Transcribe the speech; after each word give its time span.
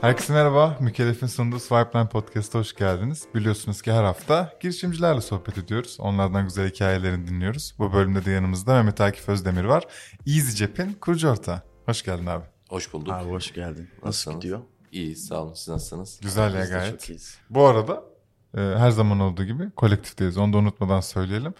Herkese 0.00 0.32
merhaba. 0.32 0.76
Mükellef'in 0.80 1.26
sunduğu 1.26 1.58
Swipeline 1.58 2.08
Podcast'a 2.08 2.58
hoş 2.58 2.74
geldiniz. 2.74 3.24
Biliyorsunuz 3.34 3.82
ki 3.82 3.92
her 3.92 4.04
hafta 4.04 4.52
girişimcilerle 4.60 5.20
sohbet 5.20 5.58
ediyoruz. 5.58 5.96
Onlardan 6.00 6.44
güzel 6.44 6.70
hikayelerini 6.70 7.26
dinliyoruz. 7.28 7.74
Bu 7.78 7.92
bölümde 7.92 8.24
de 8.24 8.30
yanımızda 8.30 8.74
Mehmet 8.74 9.00
Akif 9.00 9.28
Özdemir 9.28 9.64
var. 9.64 9.84
EasyCep'in 10.26 10.92
kurucu 10.92 11.28
ortağı. 11.28 11.62
Hoş 11.86 12.02
geldin 12.04 12.26
abi. 12.26 12.44
Hoş 12.68 12.92
bulduk. 12.92 13.12
Abi 13.14 13.30
hoş 13.30 13.52
geldin. 13.54 13.88
Nasıl 13.96 14.06
Nasılsınız? 14.06 14.36
gidiyor? 14.36 14.60
İyi 14.92 15.16
sağ 15.16 15.42
olun 15.42 15.54
siz 15.54 15.68
nasılsınız? 15.68 16.20
Güzel 16.22 16.54
ya 16.54 16.64
gayet. 16.64 17.00
Çok 17.00 17.10
iyiyiz. 17.10 17.38
Bu 17.50 17.64
arada 17.66 18.02
e, 18.56 18.60
her 18.60 18.90
zaman 18.90 19.20
olduğu 19.20 19.44
gibi 19.44 19.70
kolektifteyiz. 19.70 20.38
Onu 20.38 20.52
da 20.52 20.56
unutmadan 20.56 21.00
söyleyelim. 21.00 21.54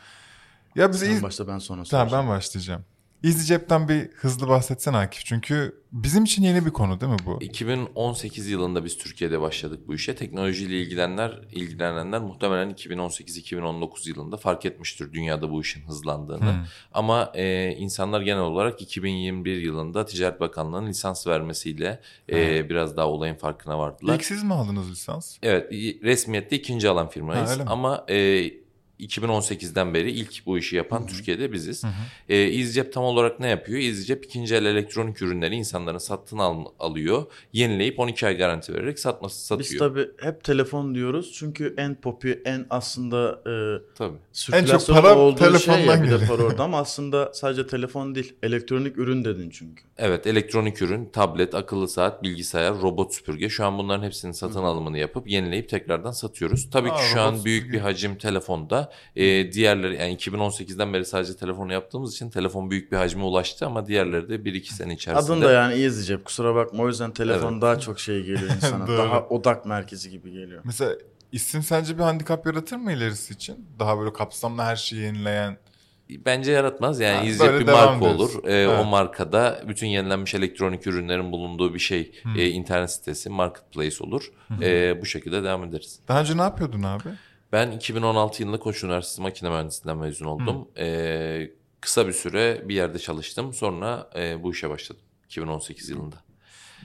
Ya 0.79 0.93
bize 0.93 1.07
Sen 1.07 1.13
Easy- 1.13 1.23
başta 1.23 1.49
ben 1.49 1.59
sonra 1.59 1.83
Tamam 1.85 2.09
ben 2.13 2.29
başlayacağım. 2.29 2.85
EasyCep'ten 3.25 3.89
bir 3.89 4.09
hızlı 4.15 4.49
bahsetsen 4.49 4.95
Akif. 4.95 5.25
Çünkü 5.25 5.83
bizim 5.93 6.25
için 6.25 6.43
yeni 6.43 6.67
bir 6.67 6.71
konu 6.71 7.01
değil 7.01 7.13
mi 7.13 7.19
bu? 7.27 7.39
2018 7.41 8.49
yılında 8.49 8.85
biz 8.85 8.99
Türkiye'de 8.99 9.41
başladık 9.41 9.81
bu 9.89 9.95
işe. 9.95 10.15
Teknolojiyle 10.15 10.81
ilgilenenler, 10.81 11.41
ilgilenenler 11.53 12.21
muhtemelen 12.21 12.71
2018-2019 12.71 14.09
yılında 14.09 14.37
fark 14.37 14.67
etmiştir 14.67 15.13
dünyada 15.13 15.51
bu 15.51 15.61
işin 15.61 15.83
hızlandığını. 15.83 16.53
Hmm. 16.53 16.65
Ama 16.93 17.33
e, 17.35 17.71
insanlar 17.71 18.21
genel 18.21 18.43
olarak 18.43 18.83
2021 18.83 19.57
yılında 19.57 20.07
Ticaret 20.07 20.41
Bakanlığı'nın 20.41 20.87
lisans 20.87 21.27
vermesiyle 21.27 22.01
e, 22.33 22.71
biraz 22.71 22.97
daha 22.97 23.09
olayın 23.09 23.35
farkına 23.35 23.79
vardılar. 23.79 24.15
İlk 24.15 24.25
siz 24.25 24.43
mi 24.43 24.55
aldınız 24.55 24.91
lisans? 24.91 25.37
Evet 25.43 25.73
resmiyette 26.03 26.57
ikinci 26.57 26.89
alan 26.89 27.09
firmayız 27.09 27.59
Ha, 27.59 27.65
ama 27.67 28.05
e, 28.09 28.51
2018'den 29.01 29.95
beri 29.95 30.11
ilk 30.11 30.47
bu 30.47 30.59
işi 30.59 30.77
yapan 30.77 31.07
Türkiye'de 31.07 31.53
biziz. 31.53 31.85
E, 32.29 32.37
EasyCep 32.37 32.93
tam 32.93 33.05
olarak 33.05 33.41
ne 33.41 33.49
yapıyor? 33.49 33.79
EasyCep 33.79 34.25
ikinci 34.25 34.55
el 34.55 34.65
elektronik 34.65 35.23
ürünleri 35.23 35.55
insanların 35.55 35.99
satın 35.99 36.39
al- 36.39 36.65
alıyor, 36.79 37.27
yenileyip 37.53 37.99
12 37.99 38.27
ay 38.27 38.37
garanti 38.37 38.75
vererek 38.75 38.99
satması 38.99 39.47
satıyor. 39.47 39.71
Biz 39.71 39.79
tabii 39.79 40.09
hep 40.21 40.45
telefon 40.45 40.95
diyoruz 40.95 41.33
çünkü 41.35 41.75
en 41.77 41.95
popi, 41.95 42.43
en 42.45 42.67
aslında 42.71 43.41
e, 43.47 43.53
Tabii. 43.95 44.17
sirkülasyonu 44.33 45.01
para 45.01 45.19
olduğu 45.19 45.39
şey 45.39 45.49
telefondan 45.49 45.97
ya 45.97 46.03
bir 46.03 46.11
de 46.11 46.27
para 46.27 46.43
orada 46.43 46.63
ama 46.65 46.79
aslında 46.79 47.31
sadece 47.35 47.67
telefon 47.67 48.15
değil, 48.15 48.35
elektronik 48.43 48.99
ürün 48.99 49.25
dedin 49.25 49.51
çünkü. 49.51 49.88
Evet 49.99 50.27
elektronik 50.27 50.83
ürün, 50.83 51.07
tablet, 51.13 51.55
akıllı 51.55 51.89
saat, 51.89 52.23
bilgisayar, 52.23 52.75
robot 52.75 53.15
süpürge 53.15 53.49
şu 53.49 53.65
an 53.67 53.79
bunların 53.79 54.03
hepsinin 54.03 54.33
satın 54.33 54.63
alımını 54.63 54.99
yapıp 54.99 55.29
yenileyip 55.29 55.69
tekrardan 55.69 56.11
satıyoruz. 56.11 56.71
Tabii 56.71 56.91
Aa, 56.91 56.97
ki 56.97 57.03
şu 57.13 57.21
an 57.21 57.45
büyük 57.45 57.73
bir 57.73 57.81
hacim 57.81 58.19
telefonda. 58.19 58.93
E, 59.17 59.53
diğerleri 59.53 59.97
yani 59.97 60.17
2018'den 60.17 60.93
beri 60.93 61.05
sadece 61.05 61.37
telefonu 61.37 61.73
yaptığımız 61.73 62.15
için 62.15 62.31
telefon 62.31 62.71
büyük 62.71 62.93
bir 62.93 62.97
hacme 62.97 63.23
ulaştı 63.23 63.67
ama 63.67 63.87
diğerleri 63.87 64.29
de 64.29 64.35
1-2 64.35 64.73
sene 64.73 64.95
içerisinde. 64.95 65.33
Adın 65.33 65.43
da 65.43 65.53
yani 65.53 65.75
iyi 65.75 65.93
cep 65.93 66.25
kusura 66.25 66.55
bakma 66.55 66.83
o 66.83 66.89
yüzden 66.89 67.11
telefon 67.13 67.53
Evet. 67.53 67.63
daha 67.63 67.79
çok 67.79 68.01
şey 68.01 68.23
geliyor 68.23 68.51
insana. 68.57 68.87
Daha 68.87 69.21
odak 69.29 69.67
merkezi 69.67 70.11
gibi 70.11 70.33
geliyor. 70.33 70.61
Mesela 70.65 70.93
isim 71.33 71.63
sence 71.63 71.99
bir 71.99 72.03
handikap 72.03 72.47
yaratır 72.47 72.77
mı 72.77 72.93
ilerisi 72.93 73.35
için? 73.35 73.67
Daha 73.79 73.99
böyle 73.99 74.13
kapsamlı 74.13 74.63
her 74.63 74.77
şeyi 74.77 75.03
yenileyen. 75.03 75.59
Bence 76.11 76.53
yaratmaz. 76.53 77.01
Yani 77.01 77.33
Ha, 77.33 77.39
böyle 77.47 77.61
bir 77.61 77.73
marka 77.73 78.01
diyorsun. 78.01 78.19
olur. 78.39 78.45
Ee, 78.45 78.53
Evet. 78.55 78.81
O 78.81 78.85
markada 78.85 79.63
bütün 79.69 79.87
yenilenmiş 79.87 80.35
elektronik 80.35 80.87
ürünlerin 80.87 81.33
bulunduğu 81.33 81.75
bir 81.75 81.79
şey. 81.79 82.13
e, 82.37 82.49
internet 82.49 82.91
sitesi, 82.91 83.31
marketplace 83.31 84.05
olur. 84.05 84.33
Ee, 84.63 85.01
bu 85.01 85.07
şekilde 85.07 85.43
devam 85.45 85.65
ederiz. 85.65 86.01
Daha 86.09 86.21
önce 86.21 86.37
ne 86.37 86.43
yapıyordun 86.43 86.83
abi? 86.83 87.09
Ben 87.53 87.71
2016 87.71 88.43
yılında 88.43 88.59
Koç 88.59 88.85
Üniversitesi 88.85 89.23
Makine 89.23 89.51
Mühendisliğinden 89.51 90.05
mezun 90.05 90.27
oldum. 90.27 90.69
Ee, 90.79 91.51
kısa 91.81 92.07
bir 92.07 92.13
süre 92.13 92.63
bir 92.69 92.75
yerde 92.75 92.99
çalıştım. 92.99 93.53
Sonra 93.53 94.11
e, 94.17 94.43
bu 94.43 94.53
işe 94.53 94.71
başladım 94.71 95.03
2018 95.25 95.89
yılında. 95.91 96.17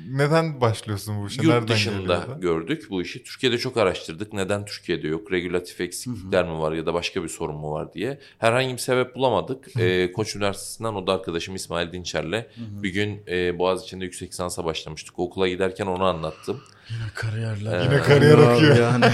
Neden 0.10 0.62
başlıyorsun 0.62 1.22
bu 1.22 1.28
işe? 1.28 1.42
Yurt 1.42 1.54
Nereden 1.54 1.68
dışında 1.68 2.28
gördük 2.42 2.88
bu 2.90 3.02
işi. 3.02 3.24
Türkiye'de 3.24 3.58
çok 3.58 3.78
araştırdık. 3.78 4.34
Neden 4.34 4.66
Türkiye'de 4.66 5.08
yok? 5.08 5.32
Regülatif 5.32 5.82
eksiklikler 5.82 6.46
mi 6.46 6.60
var 6.60 6.72
ya 6.72 6.86
da 6.86 6.94
başka 6.94 7.24
bir 7.24 7.28
sorun 7.28 7.56
mu 7.56 7.72
var 7.72 7.94
diye. 7.94 8.20
Herhangi 8.38 8.74
bir 8.74 8.78
sebep 8.78 9.16
bulamadık. 9.16 9.80
Ee, 9.80 10.12
Koç 10.12 10.36
Üniversitesi'nden 10.36 10.94
o 10.94 11.08
da 11.08 11.14
arkadaşım 11.14 11.56
İsmail 11.56 11.92
Dinçer'le 11.92 12.46
bir 12.58 12.90
gün 12.90 13.24
e, 13.28 13.60
Boğaziçi'nde 13.60 14.06
yüksek 14.06 14.32
lisansa 14.32 14.66
başlamıştık. 14.66 15.20
Okula 15.20 15.48
giderken 15.48 15.86
onu 15.86 16.04
anlattım. 16.04 16.62
Yine 16.90 17.10
kariyerler. 17.16 17.84
Yine 17.84 18.02
kariyer 18.02 18.38
akıyor. 18.38 18.76
Yani. 18.76 19.06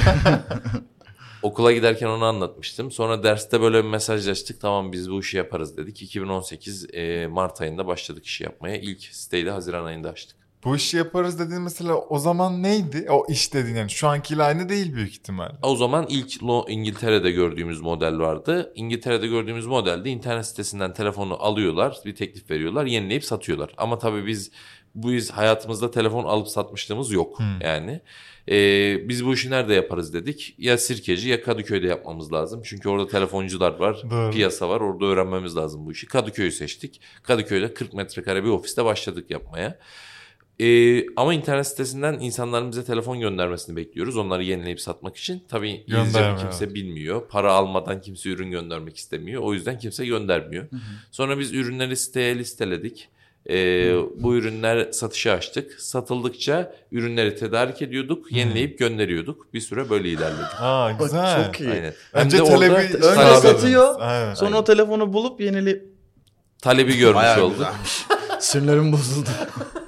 Okula 1.42 1.72
giderken 1.72 2.08
onu 2.08 2.26
anlatmıştım. 2.26 2.92
Sonra 2.92 3.24
derste 3.24 3.62
böyle 3.62 3.84
bir 3.84 3.90
mesajlaştık. 3.90 4.62
Tamam 4.62 4.92
biz 4.92 5.12
bu 5.12 5.20
işi 5.20 5.38
yaparız 5.38 5.78
dedik. 5.78 6.02
2018 6.02 6.88
e, 6.94 7.28
Mart 7.28 7.62
ayında 7.62 7.88
başladık 7.88 8.26
işi 8.26 8.44
yapmaya. 8.44 8.78
İlk 8.78 9.02
siteyi 9.02 9.46
de 9.46 9.52
Haziran 9.52 9.86
ayında 9.86 10.10
açtık. 10.10 10.39
Bu 10.64 10.76
işi 10.76 10.98
yaparız 10.98 11.40
dediğin 11.40 11.62
mesela 11.62 11.96
o 11.96 12.20
zaman 12.20 12.64
neydi? 12.64 13.08
O 13.10 13.26
iş 13.30 13.54
dediğin 13.54 13.76
yani 13.76 13.90
şu 13.90 14.08
ankiyle 14.08 14.44
aynı 14.44 14.70
değil 14.70 14.94
büyük 14.94 15.12
ihtimal. 15.12 15.52
O 15.64 15.76
zaman 15.76 16.06
ilk 16.10 16.42
İngiltere'de 16.68 17.32
gördüğümüz 17.32 17.82
model 17.82 18.20
vardı. 18.20 18.72
İngiltere'de 18.76 19.28
gördüğümüz 19.28 19.66
modelde 19.66 20.10
internet 20.10 20.46
sitesinden 20.46 20.94
telefonu 20.94 21.44
alıyorlar, 21.44 21.98
bir 22.06 22.16
teklif 22.16 22.50
veriyorlar, 22.52 22.86
yenileyip 22.86 23.24
satıyorlar. 23.24 23.74
Ama 23.78 24.00
tabii 24.00 24.28
biz 24.28 24.52
bu 24.96 25.12
biz 25.12 25.32
hayatımızda 25.32 25.92
telefon 25.92 26.24
alıp 26.24 26.48
satmışlığımız 26.48 27.12
yok 27.12 27.40
yani. 27.62 28.02
Ee, 28.50 29.10
biz 29.10 29.26
bu 29.26 29.34
işi 29.34 29.50
nerede 29.50 29.74
yaparız 29.74 30.14
dedik. 30.14 30.56
Ya 30.58 30.78
Sirkeci 30.78 31.30
ya 31.30 31.44
Kadıköy'de 31.44 31.88
yapmamız 31.88 32.34
lazım. 32.34 32.62
Çünkü 32.66 32.90
orada 32.90 33.08
telefoncular 33.08 33.80
var, 33.80 34.02
Doğru. 34.12 34.32
piyasa 34.32 34.70
var. 34.70 34.82
Orada 34.82 35.06
öğrenmemiz 35.06 35.56
lazım 35.56 35.86
bu 35.86 35.92
işi. 35.92 36.08
Kadıköy'ü 36.08 36.52
seçtik. 36.52 37.02
Kadıköy'de 37.24 37.74
40 37.74 37.94
metrekare 37.94 38.44
bir 38.44 38.50
ofiste 38.50 38.86
başladık 38.86 39.32
yapmaya. 39.32 39.80
Ee, 40.62 41.06
ama 41.16 41.34
internet 41.34 41.68
sitesinden 41.68 42.14
insanların 42.20 42.72
bize 42.72 42.84
telefon 42.84 43.20
göndermesini 43.20 43.76
bekliyoruz. 43.76 44.18
Onları 44.18 44.44
yenileyip 44.44 44.82
satmak 44.82 45.18
için. 45.18 45.44
Tabii 45.50 45.70
İngilizce 45.70 46.36
kimse 46.40 46.74
bilmiyor. 46.74 47.28
Para 47.30 47.54
almadan 47.54 48.02
kimse 48.02 48.30
ürün 48.30 48.52
göndermek 48.52 48.98
istemiyor. 48.98 49.42
O 49.44 49.54
yüzden 49.54 49.78
kimse 49.80 50.06
göndermiyor. 50.06 50.68
Sonra 51.12 51.40
biz 51.40 51.54
ürünleri 51.54 51.98
siteye 51.98 52.38
listeledik. 52.38 53.10
Ee, 53.50 53.94
bu 54.20 54.36
ürünler 54.36 54.92
satışa 54.92 55.32
açtık. 55.32 55.82
Satıldıkça 55.82 56.74
ürünleri 56.92 57.36
tedarik 57.36 57.82
ediyorduk. 57.82 58.32
Yenileyip 58.32 58.80
gönderiyorduk. 58.80 59.54
Bir 59.54 59.62
süre 59.62 59.90
böyle 59.90 60.10
ilerledik. 60.10 60.62
Aa 60.62 60.92
güzel. 60.92 61.46
Çok 61.46 61.60
iyi. 61.62 61.70
Aynen. 61.72 61.94
Önce 62.14 62.38
Hem 62.38 62.46
de 62.46 62.50
orada 62.52 62.56
talebi- 62.66 62.96
Önce 62.96 63.00
talep- 63.16 63.42
satıyor. 63.42 63.96
Aynen. 64.00 64.34
Sonra 64.34 64.58
o 64.58 64.64
telefonu 64.64 65.14
bulup 65.14 65.42
yenileyip 65.42 65.86
talebi 66.62 66.98
görmüş 66.98 67.16
Bayağı 67.16 67.44
olduk. 67.46 67.68
Sinirlerim 68.40 68.92
bozuldu. 68.92 69.30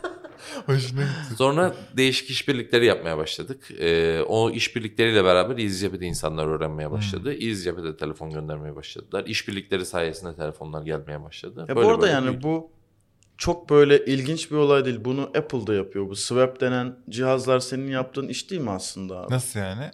Hoşuna 0.65 1.01
gitti. 1.01 1.35
Sonra 1.37 1.75
değişik 1.97 2.29
işbirlikleri 2.29 2.85
yapmaya 2.85 3.17
başladık. 3.17 3.71
Ee, 3.79 4.21
o 4.27 4.49
işbirlikleriyle 4.51 5.23
beraber 5.23 5.57
EasyJet'e 5.57 6.05
insanlar 6.05 6.45
öğrenmeye 6.47 6.91
başladı. 6.91 7.33
EasyJet'e 7.33 7.83
de 7.83 7.97
telefon 7.97 8.29
göndermeye 8.31 8.75
başladılar. 8.75 9.25
İşbirlikleri 9.25 9.85
sayesinde 9.85 10.35
telefonlar 10.35 10.81
gelmeye 10.83 11.23
başladı. 11.23 11.65
Ya 11.69 11.75
Böyle 11.75 11.87
bu 11.87 11.91
arada 11.91 12.01
böyle 12.01 12.11
yani 12.13 12.27
büyüdü. 12.27 12.43
bu 12.43 12.71
çok 13.37 13.69
böyle 13.69 14.05
ilginç 14.05 14.51
bir 14.51 14.55
olay 14.55 14.85
değil. 14.85 14.99
Bunu 15.05 15.21
Apple'da 15.21 15.73
yapıyor. 15.73 16.09
Bu 16.09 16.15
Swap 16.15 16.61
denen 16.61 16.95
cihazlar 17.09 17.59
senin 17.59 17.87
yaptığın 17.91 18.27
iş 18.27 18.49
değil 18.51 18.61
mi 18.61 18.71
aslında? 18.71 19.17
abi? 19.19 19.33
Nasıl 19.33 19.59
yani? 19.59 19.91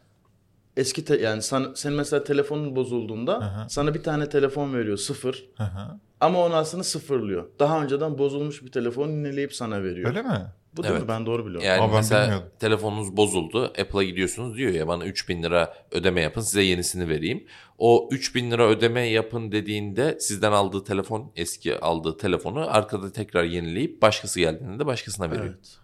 Eski 0.78 1.06
te- 1.06 1.22
yani 1.22 1.42
sen, 1.42 1.66
senin 1.76 1.96
mesela 1.96 2.24
telefonun 2.24 2.76
bozulduğunda 2.76 3.38
Aha. 3.38 3.68
sana 3.70 3.94
bir 3.94 4.04
tane 4.04 4.30
telefon 4.30 4.74
veriyor 4.74 4.98
sıfır. 4.98 5.46
Hı 5.58 5.64
hı. 5.64 6.00
Ama 6.22 6.46
onu 6.46 6.56
aslında 6.56 6.84
sıfırlıyor. 6.84 7.46
Daha 7.60 7.84
önceden 7.84 8.18
bozulmuş 8.18 8.64
bir 8.64 8.72
telefon 8.72 9.08
yineleyip 9.10 9.54
sana 9.56 9.84
veriyor. 9.84 10.10
Öyle 10.10 10.22
mi? 10.22 10.42
Bu 10.78 10.84
değil 10.84 10.92
Evet. 10.94 11.04
mi? 11.04 11.08
Ben 11.08 11.26
doğru 11.26 11.46
biliyorum. 11.46 11.68
Yani 11.68 11.82
Ama 11.82 11.88
ben 11.94 11.96
mesela 11.96 12.24
bilmiyordum. 12.24 12.50
telefonunuz 12.60 13.18
bozuldu. 13.18 13.64
Apple'a 13.66 14.04
gidiyorsunuz 14.04 14.58
diyor 14.58 14.72
ya 14.72 14.88
bana 14.88 15.06
3000 15.06 15.44
lira 15.44 15.74
ödeme 15.92 16.22
yapın 16.22 16.42
size 16.42 16.62
yenisini 16.62 17.10
vereyim. 17.10 17.46
O 17.78 18.10
3000 18.12 18.52
lira 18.52 18.68
ödeme 18.68 19.02
yapın 19.02 19.52
dediğinde 19.52 20.18
sizden 20.20 20.52
aldığı 20.52 20.84
telefon 20.84 21.32
eski 21.36 21.80
aldığı 21.80 22.18
telefonu 22.18 22.76
arkada 22.76 23.12
tekrar 23.12 23.44
yenileyip 23.44 24.02
başkası 24.02 24.40
geldiğinde 24.40 24.80
de 24.80 24.86
başkasına 24.86 25.32
veriyor. 25.32 25.46
Evet. 25.46 25.78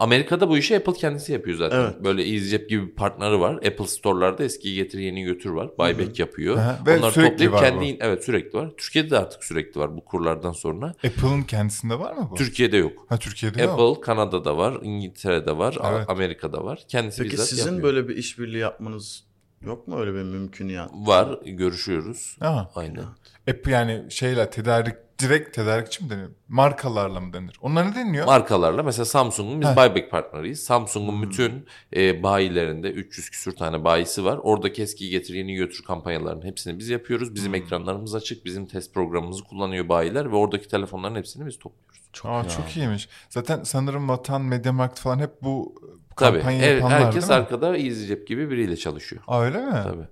Amerika'da 0.00 0.48
bu 0.48 0.58
işi 0.58 0.76
Apple 0.76 0.92
kendisi 0.92 1.32
yapıyor 1.32 1.56
zaten. 1.58 1.80
Evet. 1.80 2.04
Böyle 2.04 2.22
EasyJet 2.22 2.68
gibi 2.68 2.86
bir 2.86 2.94
partneri 2.94 3.40
var. 3.40 3.54
Apple 3.54 3.86
Store'larda 3.86 4.44
eskiyi 4.44 4.74
getir 4.74 4.98
yeni 4.98 5.22
götür 5.22 5.50
var. 5.50 5.70
Buyback 5.78 6.18
yapıyor. 6.18 6.56
Hı 6.56 6.60
hı. 6.60 6.86
Ve 6.86 6.98
Onları 6.98 7.12
sürekli 7.12 7.30
toplayıp 7.30 7.52
var 7.52 7.60
kendi 7.60 7.94
bu. 8.00 8.04
evet 8.04 8.24
sürekli 8.24 8.58
var. 8.58 8.70
Türkiye'de 8.76 9.10
de 9.10 9.18
artık 9.18 9.44
sürekli 9.44 9.80
var 9.80 9.96
bu 9.96 10.04
kurlardan 10.04 10.52
sonra. 10.52 10.86
Apple'ın 10.86 11.42
kendisinde 11.42 11.98
var 11.98 12.12
mı 12.14 12.28
bu? 12.30 12.34
Türkiye'de 12.34 12.76
yok. 12.76 13.06
Ha 13.08 13.16
Türkiye'de 13.18 13.62
yok. 13.62 13.80
Apple 13.80 14.00
Kanada'da 14.00 14.56
var, 14.56 14.78
İngiltere'de 14.82 15.58
var, 15.58 15.76
Evet. 15.94 16.10
Amerika'da 16.10 16.64
var. 16.64 16.80
Kendisi 16.88 17.22
Peki 17.22 17.32
bizzat 17.32 17.46
sizin 17.48 17.64
yapıyor. 17.72 17.82
böyle 17.82 18.08
bir 18.08 18.16
işbirliği 18.16 18.58
yapmanız 18.58 19.24
yok 19.66 19.88
mu 19.88 20.00
öyle 20.00 20.14
bir 20.14 20.22
mümküniyat? 20.22 20.90
var, 20.94 21.38
görüşüyoruz. 21.46 22.36
Aha. 22.40 22.70
Aynen. 22.74 23.04
Apple 23.50 23.72
yani 23.72 24.04
şeyle 24.10 24.50
tedarik 24.50 24.94
direkt 25.20 25.54
tedarikçi 25.56 26.04
mi 26.04 26.10
denir? 26.10 26.28
Markalarla 26.48 27.20
mı 27.20 27.32
denir? 27.32 27.56
Onlar 27.62 27.90
ne 27.90 27.94
deniyor? 27.94 28.26
Markalarla 28.26 28.82
mesela 28.82 29.04
Samsung'un 29.04 29.60
biz 29.60 29.68
Heh. 29.68 29.76
buyback 29.76 30.10
partneriyiz. 30.10 30.62
Samsung'un 30.64 31.12
Hmm. 31.12 31.22
bütün 31.22 31.66
e, 31.96 32.22
bayilerinde 32.22 32.90
300 32.90 33.30
küsür 33.30 33.52
tane 33.56 33.84
bayisi 33.84 34.24
var. 34.24 34.38
Oradaki 34.42 34.82
eskiyi 34.82 35.10
getir 35.10 35.34
yeni 35.34 35.54
götür 35.54 35.84
kampanyalarının 35.84 36.44
hepsini 36.46 36.78
biz 36.78 36.88
yapıyoruz. 36.88 37.34
Bizim 37.34 37.52
Hmm. 37.52 37.62
ekranlarımız 37.62 38.14
açık. 38.14 38.44
Bizim 38.44 38.66
test 38.66 38.94
programımızı 38.94 39.44
kullanıyor 39.44 39.88
bayiler 39.88 40.32
ve 40.32 40.36
oradaki 40.36 40.68
telefonların 40.68 41.14
hepsini 41.16 41.46
biz 41.46 41.58
topluyoruz. 41.58 42.00
Çok, 42.12 42.30
Aa, 42.30 42.36
ya. 42.36 42.48
çok 42.48 42.76
iyiymiş. 42.76 43.08
Zaten 43.28 43.62
sanırım 43.62 44.08
Vatan, 44.08 44.42
Mediamarkt 44.42 44.98
falan 45.00 45.18
hep 45.18 45.42
bu 45.42 45.74
Tabii. 46.16 46.38
kampanya 46.38 46.60
her- 46.62 46.74
yapanlar 46.74 47.04
herkes 47.04 47.28
değil 47.28 47.40
mi? 47.40 47.44
arkada 47.44 47.76
EasyCep 47.76 48.26
gibi 48.28 48.50
biriyle 48.50 48.76
çalışıyor. 48.76 49.22
Aa, 49.26 49.42
öyle 49.42 49.58
mi? 49.58 49.80
Tabii. 49.84 50.08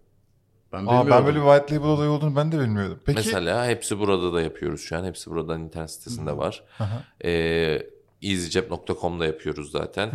Ben 0.73 0.79
Aa, 0.79 0.81
bilmiyordum. 0.83 1.11
ben 1.11 1.27
böyle 1.27 1.39
bir 1.41 1.45
white 1.45 1.75
label 1.75 1.89
olayı 1.89 2.11
olduğunu 2.11 2.37
ben 2.37 2.53
de 2.53 2.61
bilmiyordum. 2.61 3.01
Peki. 3.05 3.17
Mesela 3.17 3.67
hepsi 3.67 3.99
burada 3.99 4.33
da 4.33 4.41
yapıyoruz 4.43 4.81
şu 4.81 4.97
an. 4.97 5.05
Hepsi 5.05 5.31
buradan 5.31 5.61
internet 5.61 5.91
sitesinde 5.91 6.37
var. 6.37 6.65
Aha. 6.79 7.05
Ee, 7.25 7.83
EasyCep.com'da 8.23 9.27
yapıyoruz 9.27 9.71
zaten. 9.71 10.11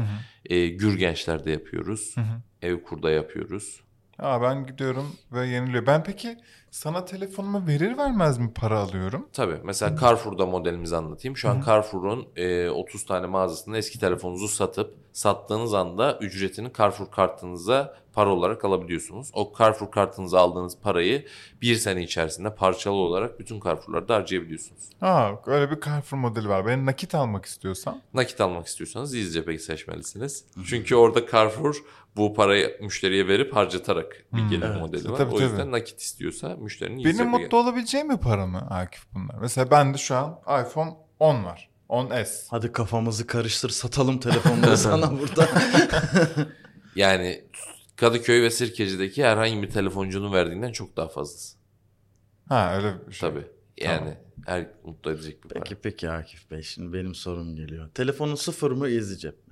Ee, 0.45 0.67
Gürgençler'de 0.67 1.51
yapıyoruz. 1.51 2.11
Hı 2.17 2.21
hı. 2.21 2.41
Evkur'da 2.61 3.11
yapıyoruz. 3.11 3.81
Aa, 4.23 4.41
ben 4.41 4.65
gidiyorum 4.65 5.07
ve 5.31 5.47
yeniliyor. 5.47 5.85
Ben 5.85 6.03
peki 6.03 6.37
sana 6.71 7.05
telefonumu 7.05 7.67
verir 7.67 7.97
vermez 7.97 8.37
mi 8.37 8.51
para 8.55 8.79
alıyorum? 8.79 9.27
Tabii. 9.33 9.57
Mesela 9.63 9.97
Carrefour'da 10.01 10.45
modelimizi 10.45 10.95
anlatayım. 10.95 11.37
Şu 11.37 11.49
an 11.49 11.63
Carrefour'un 11.65 12.27
e, 12.35 12.69
30 12.69 13.05
tane 13.05 13.27
mağazasında 13.27 13.77
eski 13.77 13.99
telefonunuzu 13.99 14.47
satıp 14.47 14.95
sattığınız 15.13 15.73
anda 15.73 16.17
ücretini 16.21 16.71
Carrefour 16.77 17.11
kartınıza 17.11 17.95
para 18.13 18.29
olarak 18.29 18.65
alabiliyorsunuz. 18.65 19.29
O 19.33 19.53
Carrefour 19.59 19.91
kartınıza 19.91 20.39
aldığınız 20.39 20.77
parayı 20.83 21.25
bir 21.61 21.75
sene 21.75 22.03
içerisinde 22.03 22.55
parçalı 22.55 22.95
olarak 22.95 23.39
bütün 23.39 23.61
Carrefour'larda 23.61 24.15
harcayabiliyorsunuz. 24.15 24.89
Aa, 25.01 25.31
öyle 25.45 25.71
bir 25.71 25.81
Carrefour 25.81 26.17
modeli 26.17 26.49
var. 26.49 26.65
Ben 26.65 26.85
nakit 26.85 27.15
almak 27.15 27.45
istiyorsam. 27.45 28.01
Nakit 28.13 28.41
almak 28.41 28.67
istiyorsanız 28.67 29.15
EasyCep'i 29.15 29.59
seçmelisiniz. 29.59 30.45
Çünkü 30.65 30.95
orada 30.95 31.27
Carrefour 31.31 31.75
bu 32.17 32.33
parayı 32.33 32.77
müşteriye 32.81 33.27
verip 33.27 33.55
harcatarak 33.55 34.25
bir 34.33 34.41
Hmm. 34.41 34.49
gelir 34.49 34.65
Evet. 34.65 34.81
modeli 34.81 35.11
var. 35.11 35.17
Tabii, 35.17 35.35
o 35.35 35.39
yüzden 35.39 35.57
tabii. 35.57 35.71
nakit 35.71 35.99
istiyorsa 36.01 36.55
müşterinin 36.55 37.05
Benim 37.05 37.29
mutlu 37.29 37.57
olabileceğim 37.57 38.07
mi 38.07 38.17
para 38.19 38.47
mı 38.47 38.67
Akif 38.69 39.03
bunlar? 39.13 39.35
Mesela 39.41 39.71
bende 39.71 39.97
şu 39.97 40.15
an 40.15 40.39
iPhone 40.67 40.93
10 41.19 41.43
var. 41.43 41.69
10S. 41.89 42.47
Hadi 42.49 42.71
kafamızı 42.71 43.27
karıştır 43.27 43.69
satalım 43.69 44.19
telefonları 44.19 44.77
sana 44.87 45.11
burada. 45.19 45.47
Yani 46.95 47.43
Kadıköy 47.95 48.41
ve 48.41 48.49
Sirkeci'deki 48.49 49.23
herhangi 49.25 49.61
bir 49.61 49.69
telefoncunun 49.69 50.33
verdiğinden 50.33 50.71
çok 50.71 50.97
daha 50.97 51.07
fazlası. 51.07 51.57
Ha 52.49 52.75
öyle 52.75 53.07
bir 53.07 53.13
şey. 53.13 53.29
Tabii. 53.29 53.45
Yani 53.77 54.17
her 54.45 54.67
mutlu 54.85 55.11
edecek 55.11 55.43
bir 55.43 55.49
para. 55.49 55.63
peki 55.63 55.75
peki 55.75 56.09
Akif 56.09 56.51
Bey 56.51 56.61
şimdi 56.61 56.93
benim 56.93 57.15
sorum 57.15 57.55
geliyor. 57.55 57.89
Telefonun 57.93 58.35
sıfır 58.35 58.71
mı 58.71 58.89
izleyecek 58.89 59.33
mi? 59.33 59.42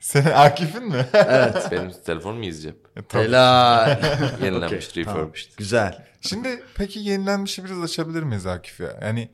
Senin 0.00 0.30
Akif'in 0.30 0.88
mi? 0.88 1.06
Evet. 1.14 1.68
Benim 1.70 1.90
telefonum 2.06 2.42
EasyCep. 2.42 2.76
E, 2.96 3.02
tabii. 3.02 3.24
Helal. 3.24 3.88
Yenilenmiş, 4.44 4.88
tamam. 4.88 5.16
refurbished. 5.16 5.50
Güzel. 5.56 6.06
Şimdi 6.20 6.62
peki 6.74 6.98
yenilenmişi 6.98 7.64
biraz 7.64 7.82
açabilir 7.82 8.22
miyiz 8.22 8.46
Akif 8.46 8.80
ya? 8.80 8.98
Yani 9.02 9.28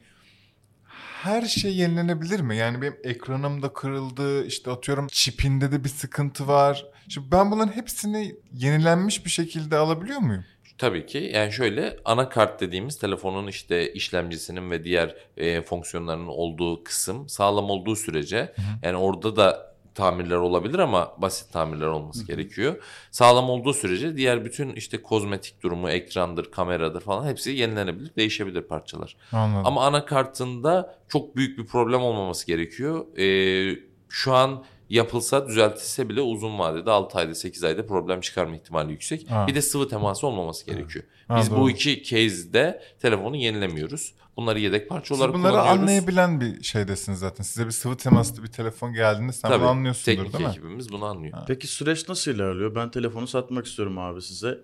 her 1.23 1.43
şey 1.43 1.77
yenilenebilir 1.77 2.41
mi? 2.41 2.57
Yani 2.57 2.83
benim 2.83 2.97
ekranım 3.05 3.63
da 3.63 3.73
kırıldı, 3.73 4.47
işte 4.47 4.71
atıyorum 4.71 5.07
çipinde 5.07 5.73
de 5.73 5.85
bir 5.85 5.89
sıkıntı 5.89 6.49
var. 6.49 6.87
Şimdi 7.09 7.33
ben 7.33 7.51
bunların 7.51 7.73
hepsini 7.73 8.37
yenilenmiş 8.53 9.25
bir 9.25 9.31
şekilde 9.31 9.77
alabiliyor 9.77 10.19
muyum? 10.19 10.45
Tabii 10.79 11.07
ki. 11.07 11.31
Yani 11.35 11.53
şöyle 11.53 11.97
anakart 12.05 12.61
dediğimiz 12.61 12.99
telefonun 12.99 13.47
işte 13.47 13.93
işlemcisinin 13.93 14.71
ve 14.71 14.85
diğer 14.85 15.17
e, 15.37 15.63
fonksiyonlarının 15.63 16.27
olduğu 16.27 16.85
kısım 16.85 17.29
sağlam 17.29 17.71
olduğu 17.71 17.97
sürece 17.97 18.55
yani 18.83 18.97
orada 18.97 19.37
da 19.37 19.74
tamirler 19.95 20.37
olabilir 20.37 20.79
ama 20.79 21.13
basit 21.19 21.53
tamirler 21.53 21.87
olması 21.87 22.27
gerekiyor. 22.27 22.83
Sağlam 23.11 23.51
olduğu 23.51 23.73
sürece 23.73 24.17
diğer 24.17 24.45
bütün 24.45 24.73
işte 24.73 25.03
kozmetik 25.03 25.63
durumu, 25.63 25.91
ekrandır, 25.91 26.51
kameradır 26.51 27.01
falan 27.01 27.27
hepsi 27.27 27.51
yenilenebilir, 27.51 28.17
değişebilir 28.17 28.63
parçalar. 28.63 29.17
Anladım. 29.33 29.67
Ama 29.67 29.87
anakartında 29.87 30.99
çok 31.09 31.37
büyük 31.37 31.59
bir 31.59 31.67
problem 31.67 32.01
olmaması 32.01 32.47
gerekiyor. 32.47 33.19
Ee, 33.19 33.79
şu 34.09 34.35
an 34.35 34.65
yapılsa 34.95 35.49
düzeltilse 35.49 36.09
bile 36.09 36.21
uzun 36.21 36.59
vadede 36.59 36.91
6 36.91 37.19
ayda 37.19 37.35
8 37.35 37.65
ayda 37.65 37.87
problem 37.87 38.21
çıkarma 38.21 38.57
ihtimali 38.57 38.93
yüksek. 38.93 39.31
Ha. 39.31 39.47
Bir 39.49 39.55
de 39.55 39.63
sıvı 39.63 39.89
teması 39.89 40.27
olmaması 40.27 40.67
gerekiyor. 40.67 41.05
Ha, 41.29 41.39
Biz 41.41 41.51
doğru. 41.51 41.61
bu 41.61 41.71
iki 41.71 42.03
case'de 42.03 42.83
telefonu 43.03 43.37
yenilemiyoruz. 43.37 44.15
Bunları 44.37 44.61
yedek 44.61 44.89
parça 44.89 45.15
Siz 45.15 45.21
olarak 45.21 45.35
bunları 45.35 45.53
kullanıyoruz. 45.53 45.81
anlayabilen 45.81 46.41
bir 46.41 46.63
şeydesiniz 46.63 47.19
zaten. 47.19 47.45
Size 47.45 47.67
bir 47.67 47.71
sıvı 47.71 47.97
temaslı 47.97 48.43
bir 48.43 48.49
telefon 48.49 48.93
geldiğinde 48.93 49.33
sen 49.33 49.49
Tabii, 49.49 49.61
bunu 49.61 49.69
anlıyorsundur 49.69 50.17
teknik 50.17 50.33
değil 50.33 50.45
mi? 50.45 50.51
ekibimiz 50.51 50.93
bunu 50.93 51.05
anlıyor. 51.05 51.33
Ha. 51.33 51.45
Peki 51.49 51.67
süreç 51.67 52.09
nasıl 52.09 52.31
ilerliyor? 52.31 52.75
Ben 52.75 52.91
telefonu 52.91 53.27
satmak 53.27 53.67
istiyorum 53.67 53.99
abi 53.99 54.23
size. 54.23 54.59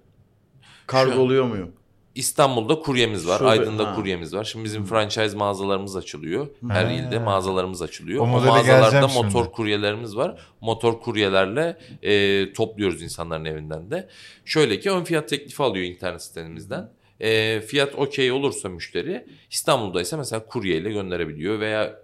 Kargo 0.86 1.12
an- 1.12 1.18
oluyor 1.18 1.44
muyum? 1.44 1.72
İstanbul'da 2.14 2.78
kuryemiz 2.78 3.28
var, 3.28 3.38
Şube- 3.38 3.48
Aydın'da 3.48 3.90
ha. 3.90 3.94
kuryemiz 3.94 4.34
var. 4.34 4.44
Şimdi 4.44 4.64
bizim 4.64 4.84
franchise 4.84 5.36
mağazalarımız 5.36 5.96
açılıyor. 5.96 6.48
Her 6.68 6.84
Ha. 6.84 6.92
ilde 6.92 7.18
mağazalarımız 7.18 7.82
açılıyor. 7.82 8.20
O 8.20 8.24
O, 8.24 8.26
mağazalarda 8.26 8.62
geleceğim 8.62 9.08
şimdi. 9.08 9.24
motor 9.24 9.52
kuryelerimiz 9.52 10.16
var. 10.16 10.40
Motor 10.60 11.00
kuryelerle 11.00 11.78
e, 12.02 12.52
topluyoruz 12.52 13.02
insanların 13.02 13.44
evinden 13.44 13.90
de. 13.90 14.08
Şöyle 14.44 14.80
ki 14.80 14.90
ön 14.90 15.04
fiyat 15.04 15.28
teklifi 15.28 15.62
alıyor 15.62 15.84
internet 15.86 16.22
sitemizden. 16.22 16.90
E, 17.20 17.60
fiyat 17.60 17.94
okey 17.94 18.32
olursa 18.32 18.68
müşteri 18.68 19.26
İstanbul'da 19.50 20.00
ise 20.00 20.16
mesela 20.16 20.46
kuryeyle 20.46 20.90
gönderebiliyor 20.92 21.60
veya 21.60 22.00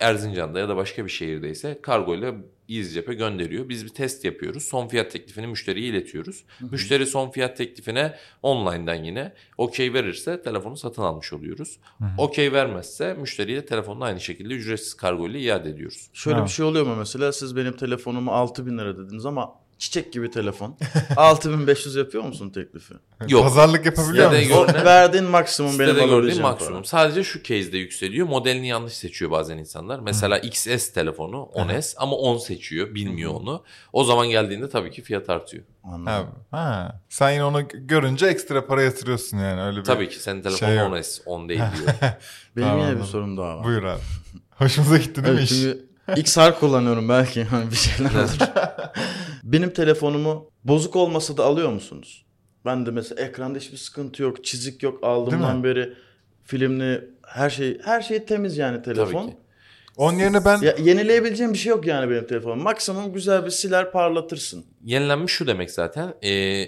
Erzincan'da 0.00 0.58
ya 0.58 0.68
da 0.68 0.76
başka 0.76 1.04
bir 1.04 1.10
şehirdeyse 1.10 1.78
kargo 1.82 2.14
ile 2.14 2.34
EasyJet'e 2.70 3.14
gönderiyor. 3.14 3.68
Biz 3.68 3.84
bir 3.84 3.88
test 3.90 4.24
yapıyoruz. 4.24 4.62
Son 4.62 4.88
fiyat 4.88 5.10
teklifini 5.12 5.46
müşteriye 5.46 5.88
iletiyoruz. 5.88 6.44
Müşteri 6.70 7.06
son 7.06 7.30
fiyat 7.30 7.56
teklifine 7.56 8.14
online'dan 8.42 9.04
yine 9.04 9.32
okey 9.58 9.94
verirse 9.94 10.42
telefonu 10.42 10.76
satın 10.76 11.02
almış 11.02 11.32
oluyoruz. 11.32 11.78
Okey 12.18 12.52
vermezse 12.52 13.14
müşteriye 13.14 13.66
telefonunu 13.66 14.04
aynı 14.04 14.20
şekilde 14.20 14.54
ücretsiz 14.54 14.94
kargo 14.94 15.28
ile 15.28 15.40
iade 15.40 15.70
ediyoruz. 15.70 16.10
Şöyle 16.12 16.38
Ha. 16.38 16.44
bir 16.44 16.50
şey 16.50 16.64
oluyor 16.64 16.86
mu 16.86 16.96
mesela 16.96 17.32
siz 17.32 17.56
benim 17.56 17.76
telefonumu 17.76 18.30
6000 18.32 18.78
lira 18.78 18.98
dediniz 18.98 19.26
ama 19.26 19.52
çiçek 19.80 20.12
gibi 20.12 20.30
telefon. 20.30 20.76
6500 21.16 21.96
yapıyor 21.96 22.24
musun 22.24 22.50
teklifi? 22.50 22.94
Yok. 23.28 23.42
Pazarlık 23.42 23.86
yapabiliyor 23.86 24.30
Sitede 24.32 24.54
musun? 24.54 24.66
gör- 24.74 24.82
O 24.82 24.84
verdiğin 24.84 25.24
maksimum 25.24 25.78
benim 25.78 25.96
alabileceğim 25.96 26.42
maksimum. 26.42 26.74
para. 26.74 26.84
Sadece 26.84 27.24
şu 27.24 27.42
case'de 27.42 27.78
yükseliyor. 27.78 28.26
Modelini 28.26 28.68
yanlış 28.68 28.92
seçiyor 28.92 29.30
bazen 29.30 29.58
insanlar. 29.58 30.00
Mesela 30.00 30.38
XS 30.38 30.92
telefonu 30.92 31.48
10S 31.54 31.94
ama 31.96 32.16
10 32.16 32.38
seçiyor. 32.38 32.94
Bilmiyor 32.94 33.32
onu. 33.34 33.64
O 33.92 34.04
zaman 34.04 34.28
geldiğinde 34.28 34.68
tabii 34.68 34.90
ki 34.90 35.02
fiyat 35.02 35.30
artıyor. 35.30 35.64
Anladım. 35.84 36.28
Ha, 36.50 36.58
ha. 36.58 37.00
Sen 37.08 37.30
yine 37.30 37.44
onu 37.44 37.68
görünce 37.74 38.26
ekstra 38.26 38.66
para 38.66 38.82
yatırıyorsun 38.82 39.38
yani 39.38 39.62
öyle 39.62 39.78
bir. 39.78 39.84
Tabii 39.84 40.08
ki 40.08 40.18
senin 40.22 40.42
telefonun 40.42 40.70
şey 40.70 40.76
yok. 40.78 40.92
10S 40.96 41.22
10 41.26 41.48
değil 41.48 41.60
diyor. 41.78 41.94
Benim 42.56 42.68
Tamam, 42.68 42.88
yine 42.88 42.98
bir 43.00 43.04
sorum 43.04 43.36
daha 43.36 43.58
var. 43.58 43.64
Buyur 43.64 43.82
abi. 43.82 44.00
Hoşumuza 44.50 44.96
gitti 44.96 45.24
değil 45.24 45.34
mi 45.34 45.40
Evet, 45.40 45.50
iş? 45.50 45.58
çünkü 45.62 45.89
XR 46.16 46.58
kullanıyorum 46.60 47.08
belki 47.08 47.44
hani 47.44 47.70
bir 47.70 47.76
şeyler 47.76 48.10
olur. 48.14 48.38
Benim 49.42 49.70
telefonumu 49.72 50.50
bozuk 50.64 50.96
olmasa 50.96 51.36
da 51.36 51.44
alıyor 51.44 51.68
musunuz? 51.72 52.24
Ben 52.64 52.86
de 52.86 52.90
mesela 52.90 53.22
ekranda 53.22 53.58
hiçbir 53.58 53.76
sıkıntı 53.76 54.22
yok, 54.22 54.44
çizik 54.44 54.82
yok 54.82 55.04
aldığımdan 55.04 55.64
beri 55.64 55.92
filmli 56.44 57.04
her 57.26 57.50
şey 57.50 57.78
her 57.84 58.00
şey 58.02 58.24
temiz 58.24 58.58
yani 58.58 58.82
telefon. 58.82 59.22
Tabii 59.22 59.30
ki. 59.30 59.36
Onun 59.96 60.18
yerine 60.18 60.44
ben 60.44 60.58
Ya, 60.60 60.74
yenileyebileceğim 60.78 61.52
bir 61.52 61.58
şey 61.58 61.70
yok 61.70 61.86
yani 61.86 62.10
benim 62.10 62.26
telefonum. 62.26 62.62
Maksimum 62.62 63.12
güzel 63.12 63.44
bir 63.44 63.50
siler 63.50 63.92
parlatırsın. 63.92 64.64
Yenilenmiş 64.84 65.32
şu 65.32 65.46
demek 65.46 65.70
zaten. 65.70 66.14
e, 66.24 66.64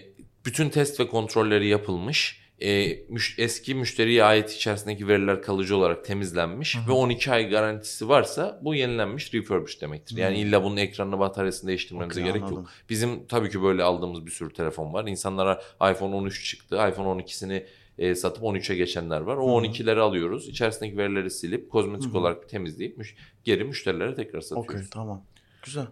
bütün 0.47 0.69
test 0.71 1.01
ve 1.01 1.09
kontrolleri 1.09 1.69
yapılmış. 1.69 2.42
E, 2.63 2.89
müş- 3.09 3.35
eski 3.43 3.75
müşteriye 3.75 4.25
ait 4.25 4.51
içerisindeki 4.51 5.09
veriler 5.09 5.43
kalıcı 5.43 5.77
olarak 5.77 6.05
temizlenmiş 6.05 6.77
ve 6.89 6.93
12 6.93 7.33
ay 7.33 7.49
garantisi 7.51 8.09
varsa 8.09 8.61
bu 8.63 8.75
yenilenmiş 8.75 9.35
refurbished 9.35 9.81
demektir. 9.81 10.17
Yani 10.17 10.39
illa 10.39 10.65
bunun 10.65 10.77
ekranını 10.77 11.19
bataryasını 11.19 11.69
değiştirmemize 11.69 12.21
Okey, 12.21 12.33
gerek 12.33 12.43
anladım. 12.43 12.63
yok. 12.63 12.69
Bizim 12.91 13.27
tabii 13.27 13.51
ki 13.51 13.63
böyle 13.63 13.83
aldığımız 13.83 14.27
bir 14.27 14.31
sürü 14.31 14.53
telefon 14.53 14.93
var. 14.93 15.07
İnsanlara 15.07 15.63
iPhone 15.93 16.15
13 16.15 16.45
çıktı. 16.45 16.77
iPhone 16.91 17.23
12'sini 17.23 17.67
e, 17.99 18.15
satıp 18.15 18.43
13'e 18.43 18.77
geçenler 18.77 19.21
var. 19.21 19.37
O 19.37 19.61
12'leri 19.63 20.01
alıyoruz. 20.01 20.49
İçerisindeki 20.49 20.97
verileri 20.97 21.31
silip 21.31 21.71
kozmetik 21.71 22.15
olarak 22.15 22.49
temizleyip 22.49 22.99
müş- 22.99 23.17
geri 23.45 23.65
müşterilere 23.65 24.15
tekrar 24.15 24.41
satıyoruz. 24.41 24.71
Okey 24.75 24.87
tamam. 24.91 25.25
Güzel. 25.65 25.87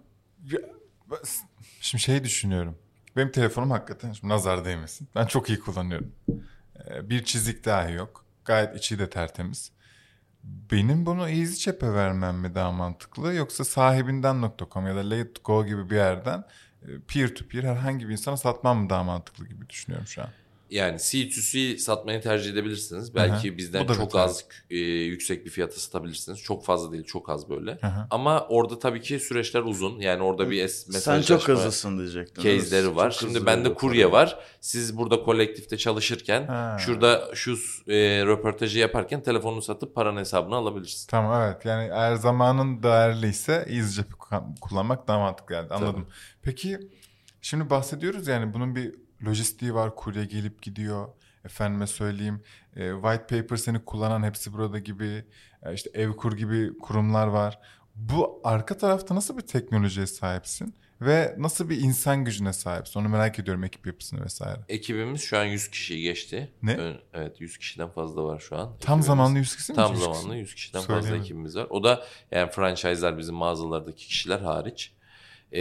şimdi 1.81 2.03
şey 2.03 2.25
düşünüyorum. 2.25 2.77
Benim 3.17 3.33
telefonum 3.33 3.71
hakikaten 3.71 4.13
şimdi 4.13 4.33
nazar 4.33 4.65
değmesin. 4.65 5.09
Ben 5.15 5.27
çok 5.27 5.49
iyi 5.49 5.61
kullanıyorum. 5.61 6.13
Ee, 6.91 7.11
Bir 7.11 7.25
çizik 7.25 7.65
dahi 7.65 7.93
yok. 7.93 8.25
Gayet 8.45 8.77
içi 8.77 8.99
de 8.99 9.11
tertemiz. 9.11 9.73
Benim 10.45 11.07
bunu 11.07 11.29
EasyChap'e 11.29 11.93
vermem 11.95 12.37
mi 12.37 12.55
daha 12.55 12.73
mantıklı 12.73 13.35
yoksa 13.35 13.65
sahibinden.com 13.65 14.87
ya 14.87 14.97
da 14.97 15.01
Let 15.01 15.45
Go 15.45 15.67
gibi 15.67 15.91
bir 15.91 15.97
yerden 15.97 16.45
e, 16.83 16.87
peer 17.09 17.35
to 17.35 17.49
peer 17.49 17.65
herhangi 17.65 18.09
bir 18.09 18.13
insana 18.13 18.37
satmam 18.37 18.79
mı 18.83 18.91
daha 18.91 19.05
mantıklı 19.05 19.47
gibi 19.49 19.69
düşünüyorum 19.71 20.07
şu 20.07 20.23
an. 20.23 20.29
Yani 20.71 20.97
C2C 20.97 21.79
satmayı 21.79 22.21
tercih 22.21 22.53
edebilirsiniz. 22.53 23.15
Belki 23.15 23.51
Aha. 23.51 23.57
bizden 23.59 23.87
çok 23.87 24.15
az 24.17 24.45
e, 24.71 24.77
yüksek 24.79 25.45
bir 25.45 25.51
fiyata 25.51 25.75
satabilirsiniz. 25.77 26.39
Çok 26.43 26.65
fazla 26.65 26.93
değil, 26.93 27.05
çok 27.05 27.31
az 27.31 27.51
böyle. 27.51 27.79
Hı 27.81 27.87
hı. 27.87 28.07
Ama 28.11 28.47
orada 28.49 28.79
tabii 28.79 29.01
ki 29.01 29.21
süreçler 29.21 29.61
uzun. 29.63 30.01
Yani 30.01 30.23
orada 30.23 30.51
bir 30.51 30.63
es- 30.65 30.69
Sen 30.69 30.93
mesajlaşma 30.95 31.39
çok 31.39 31.49
hızlısın 31.49 31.99
diyecektim. 31.99 32.45
case'leri 32.45 32.97
var. 32.97 33.11
Çok 33.11 33.21
Şimdi 33.21 33.47
bende 33.47 33.75
kurye 33.75 34.13
var. 34.13 34.39
Siz 34.61 34.97
burada 34.97 35.23
kolektifte 35.23 35.77
çalışırken 35.77 36.47
Ha. 36.47 36.77
şurada 36.81 37.31
şu 37.35 37.53
e, 37.89 37.97
röportajı 38.27 38.79
yaparken 38.79 39.23
telefonunu 39.23 39.63
satıp 39.63 39.95
paranın 39.95 40.21
hesabını 40.21 40.55
alabilirsin. 40.55 41.07
Tamam 41.09 41.43
evet 41.43 41.65
yani 41.65 41.91
eğer 41.93 42.15
zamanın 42.15 42.83
değerliyse 42.83 43.65
EasyJet 43.69 44.07
kullanmak 44.61 45.09
daha 45.09 45.19
mantıklı 45.19 45.55
geldi 45.55 45.75
anladım. 45.75 46.07
Peki 46.43 46.79
şimdi 47.41 47.71
bahsediyoruz 47.71 48.29
yani 48.29 48.55
bunun 48.55 48.77
bir 48.77 48.95
lojistiği 49.25 49.75
var 49.75 49.97
kurye 49.97 50.25
gelip 50.25 50.63
gidiyor. 50.63 51.09
Efendime 51.45 51.87
söyleyeyim 51.87 52.43
e, 52.77 52.91
white 52.93 53.27
paper 53.41 53.57
seni 53.57 53.85
kullanan 53.85 54.23
hepsi 54.23 54.53
burada 54.53 54.79
gibi 54.79 55.25
e, 55.63 55.75
işte 55.75 55.91
Evkur 55.95 56.37
gibi 56.37 56.79
kurumlar 56.79 57.27
var. 57.27 57.59
Bu 57.95 58.41
arka 58.45 58.79
tarafta 58.79 59.15
nasıl 59.15 59.37
bir 59.37 59.43
teknolojiye 59.43 60.07
sahipsin 60.07 60.75
ve 61.01 61.35
nasıl 61.39 61.69
bir 61.71 61.81
insan 61.81 62.25
gücüne 62.25 62.53
sahipsin 62.53 63.01
onu 63.01 63.09
merak 63.09 63.39
ediyorum 63.39 63.65
ekip 63.65 63.87
yapısını 63.87 64.25
vesaire. 64.25 64.61
Ekibimiz 64.69 65.21
şu 65.21 65.39
an 65.39 65.45
100 65.45 65.69
kişiyi 65.71 66.03
geçti. 66.03 66.53
Ne? 66.63 66.77
Ön- 66.77 67.01
evet 67.15 67.41
100 67.41 67.59
kişiden 67.59 67.89
fazla 67.89 68.25
var 68.25 68.39
şu 68.39 68.57
an. 68.57 68.67
Tam 68.67 68.77
ekibimiz. 68.77 69.07
zamanlı 69.07 69.39
100 69.39 69.57
kişi 69.57 69.73
mi? 69.73 69.77
Tam 69.77 69.93
100 69.93 70.01
kişi? 70.01 70.13
zamanlı 70.13 70.37
100 70.37 70.55
kişiden 70.55 70.83
fazla 70.83 71.17
ekibimiz 71.17 71.57
var. 71.57 71.67
O 71.71 71.85
da 71.85 72.05
yani 72.31 72.51
franchise'lar 72.51 73.19
bizim 73.19 73.35
mağazalardaki 73.35 74.07
kişiler 74.07 74.41
hariç. 74.41 74.93
Ee, 75.53 75.61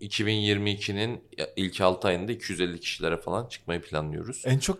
2022'nin 0.00 1.20
ilk 1.56 1.80
6 1.80 2.08
ayında 2.08 2.32
250 2.32 2.80
kişilere 2.80 3.16
falan 3.16 3.46
çıkmayı 3.46 3.80
planlıyoruz. 3.80 4.42
En 4.46 4.58
çok 4.58 4.78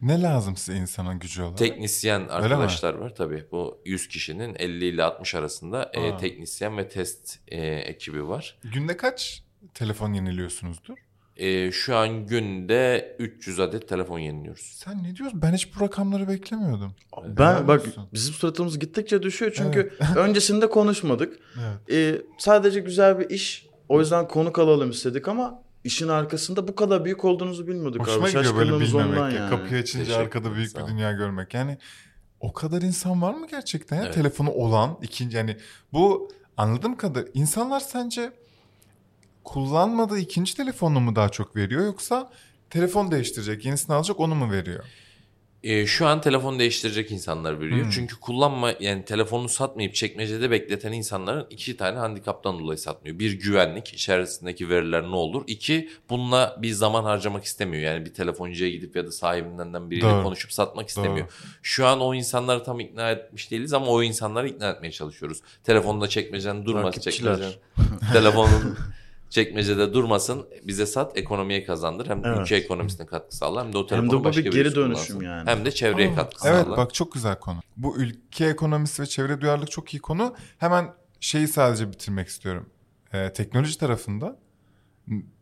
ne 0.00 0.22
lazım 0.22 0.56
size 0.56 0.78
insanın 0.78 1.18
gücü 1.18 1.42
olarak? 1.42 1.58
Teknisyen 1.58 2.28
arkadaşlar 2.28 2.94
var 2.94 3.14
tabii. 3.14 3.44
Bu 3.52 3.82
100 3.84 4.08
kişinin 4.08 4.54
50 4.58 4.84
ile 4.84 5.02
60 5.02 5.34
arasında 5.34 5.90
e, 5.94 6.16
teknisyen 6.16 6.78
ve 6.78 6.88
test 6.88 7.38
e, 7.48 7.60
ekibi 7.66 8.28
var. 8.28 8.58
Günde 8.64 8.96
kaç 8.96 9.42
telefon 9.74 10.12
yeniliyorsunuzdur? 10.12 10.98
E, 11.36 11.72
şu 11.72 11.96
an 11.96 12.26
günde 12.26 13.16
300 13.18 13.60
adet 13.60 13.88
telefon 13.88 14.18
yeniliyoruz. 14.18 14.62
Sen 14.62 15.02
ne 15.04 15.16
diyorsun? 15.16 15.42
Ben 15.42 15.54
hiç 15.54 15.76
bu 15.76 15.80
rakamları 15.80 16.28
beklemiyordum. 16.28 16.94
Ben 17.26 17.52
Helal 17.54 17.68
bak 17.68 17.80
olsun. 17.80 18.08
bizim 18.12 18.34
suratımız 18.34 18.78
gittikçe 18.78 19.22
düşüyor 19.22 19.52
çünkü 19.56 19.92
öncesinde 20.16 20.70
konuşmadık. 20.70 21.38
Evet. 21.60 21.92
Ee, 21.92 22.22
sadece 22.38 22.80
güzel 22.80 23.18
bir 23.18 23.30
iş. 23.30 23.67
O 23.88 24.00
yüzden 24.00 24.28
konuk 24.28 24.58
alalım 24.58 24.90
istedik 24.90 25.28
ama 25.28 25.62
işin 25.84 26.08
arkasında 26.08 26.68
bu 26.68 26.74
kadar 26.74 27.04
büyük 27.04 27.24
olduğunuzu 27.24 27.66
bilmiyorduk 27.66 28.00
Hoşuma 28.06 28.26
abi. 28.26 28.32
gidiyor 28.32 28.56
böyle 28.56 28.80
bilmemek. 28.80 29.34
yani. 29.34 29.50
Kapıyı 29.50 29.80
açınca 29.80 30.04
Teşekkür 30.04 30.22
arkada 30.22 30.54
büyük 30.54 30.76
bir 30.78 30.86
dünya 30.86 31.12
görmek. 31.12 31.54
Yani 31.54 31.78
o 32.40 32.52
kadar 32.52 32.82
insan 32.82 33.22
var 33.22 33.34
mı 33.34 33.46
gerçekten 33.50 33.96
ya? 33.96 34.02
Evet. 34.02 34.14
Telefonu 34.14 34.50
olan 34.50 34.98
ikinci 35.02 35.36
yani 35.36 35.56
bu 35.92 36.30
anladığım 36.56 36.96
kadar 36.96 37.24
insanlar 37.34 37.80
sence 37.80 38.32
kullanmadığı 39.44 40.18
ikinci 40.18 40.56
telefonunu 40.56 41.00
mu 41.00 41.16
daha 41.16 41.28
çok 41.28 41.56
veriyor 41.56 41.84
yoksa 41.84 42.30
telefon 42.70 43.10
değiştirecek 43.10 43.64
yenisini 43.64 43.96
alacak 43.96 44.20
onu 44.20 44.34
mu 44.34 44.52
veriyor? 44.52 44.84
E, 45.62 45.86
şu 45.86 46.06
an 46.06 46.20
telefon 46.20 46.58
değiştirecek 46.58 47.12
insanlar 47.12 47.60
veriyor. 47.60 47.84
Hmm. 47.84 47.90
Çünkü 47.90 48.20
kullanma 48.20 48.74
yani 48.80 49.04
telefonunu 49.04 49.48
satmayıp 49.48 49.94
çekmecede 49.94 50.50
bekleten 50.50 50.92
insanların 50.92 51.46
iki 51.50 51.76
tane 51.76 51.98
handikaptan 51.98 52.58
dolayı 52.58 52.78
satmıyor. 52.78 53.18
Bir 53.18 53.32
güvenlik 53.32 53.88
içerisindeki 53.88 54.68
veriler 54.68 55.02
ne 55.02 55.16
olur? 55.16 55.44
İki 55.46 55.88
bununla 56.10 56.56
bir 56.62 56.70
zaman 56.70 57.04
harcamak 57.04 57.44
istemiyor. 57.44 57.82
Yani 57.82 58.06
bir 58.06 58.14
telefoncuya 58.14 58.70
gidip 58.70 58.96
ya 58.96 59.06
da 59.06 59.12
sahibinden 59.12 59.90
biriyle 59.90 60.06
Doğru. 60.06 60.22
konuşup 60.22 60.52
satmak 60.52 60.88
istemiyor. 60.88 61.28
Şu 61.62 61.86
an 61.86 62.00
o 62.00 62.14
insanları 62.14 62.64
tam 62.64 62.80
ikna 62.80 63.10
etmiş 63.10 63.50
değiliz 63.50 63.72
ama 63.72 63.86
o 63.86 64.02
insanları 64.02 64.48
ikna 64.48 64.70
etmeye 64.70 64.92
çalışıyoruz. 64.92 65.40
Telefonda 65.64 66.08
çekmecen 66.08 66.66
durmaz 66.66 67.00
çekmecen. 67.00 67.52
Telefonun 68.12 68.78
çekmecede 69.30 69.92
durmasın 69.92 70.46
bize 70.64 70.86
sat 70.86 71.16
ekonomiye 71.18 71.64
kazandır. 71.64 72.08
Hem 72.08 72.22
Evet. 72.24 72.38
ülke 72.40 72.56
ekonomisine 72.56 73.06
katkı 73.06 73.36
sağlar 73.36 73.64
hem 73.66 73.72
de 73.72 73.78
o 73.78 73.86
Hem 73.90 74.10
de 74.10 74.12
bu 74.16 74.24
başka 74.24 74.44
bir 74.44 74.52
geri 74.52 74.74
dönüşüm 74.74 74.84
kullansın. 75.18 75.20
yani. 75.20 75.50
Hem 75.50 75.64
de 75.64 75.70
çevreye 75.70 76.12
Aa, 76.12 76.14
katkı 76.14 76.48
Evet 76.48 76.64
sağlar. 76.64 76.76
bak 76.78 76.94
çok 76.94 77.12
güzel 77.12 77.38
konu. 77.38 77.58
Bu 77.76 77.96
ülke 77.96 78.46
ekonomisi 78.46 79.02
ve 79.02 79.06
çevre 79.06 79.40
duyarlılık 79.40 79.70
çok 79.70 79.94
iyi 79.94 79.98
konu. 80.00 80.34
Hemen 80.58 80.94
şeyi 81.20 81.48
sadece 81.48 81.92
bitirmek 81.92 82.28
istiyorum. 82.28 82.70
Ee, 83.12 83.32
teknoloji 83.32 83.78
tarafında 83.78 84.38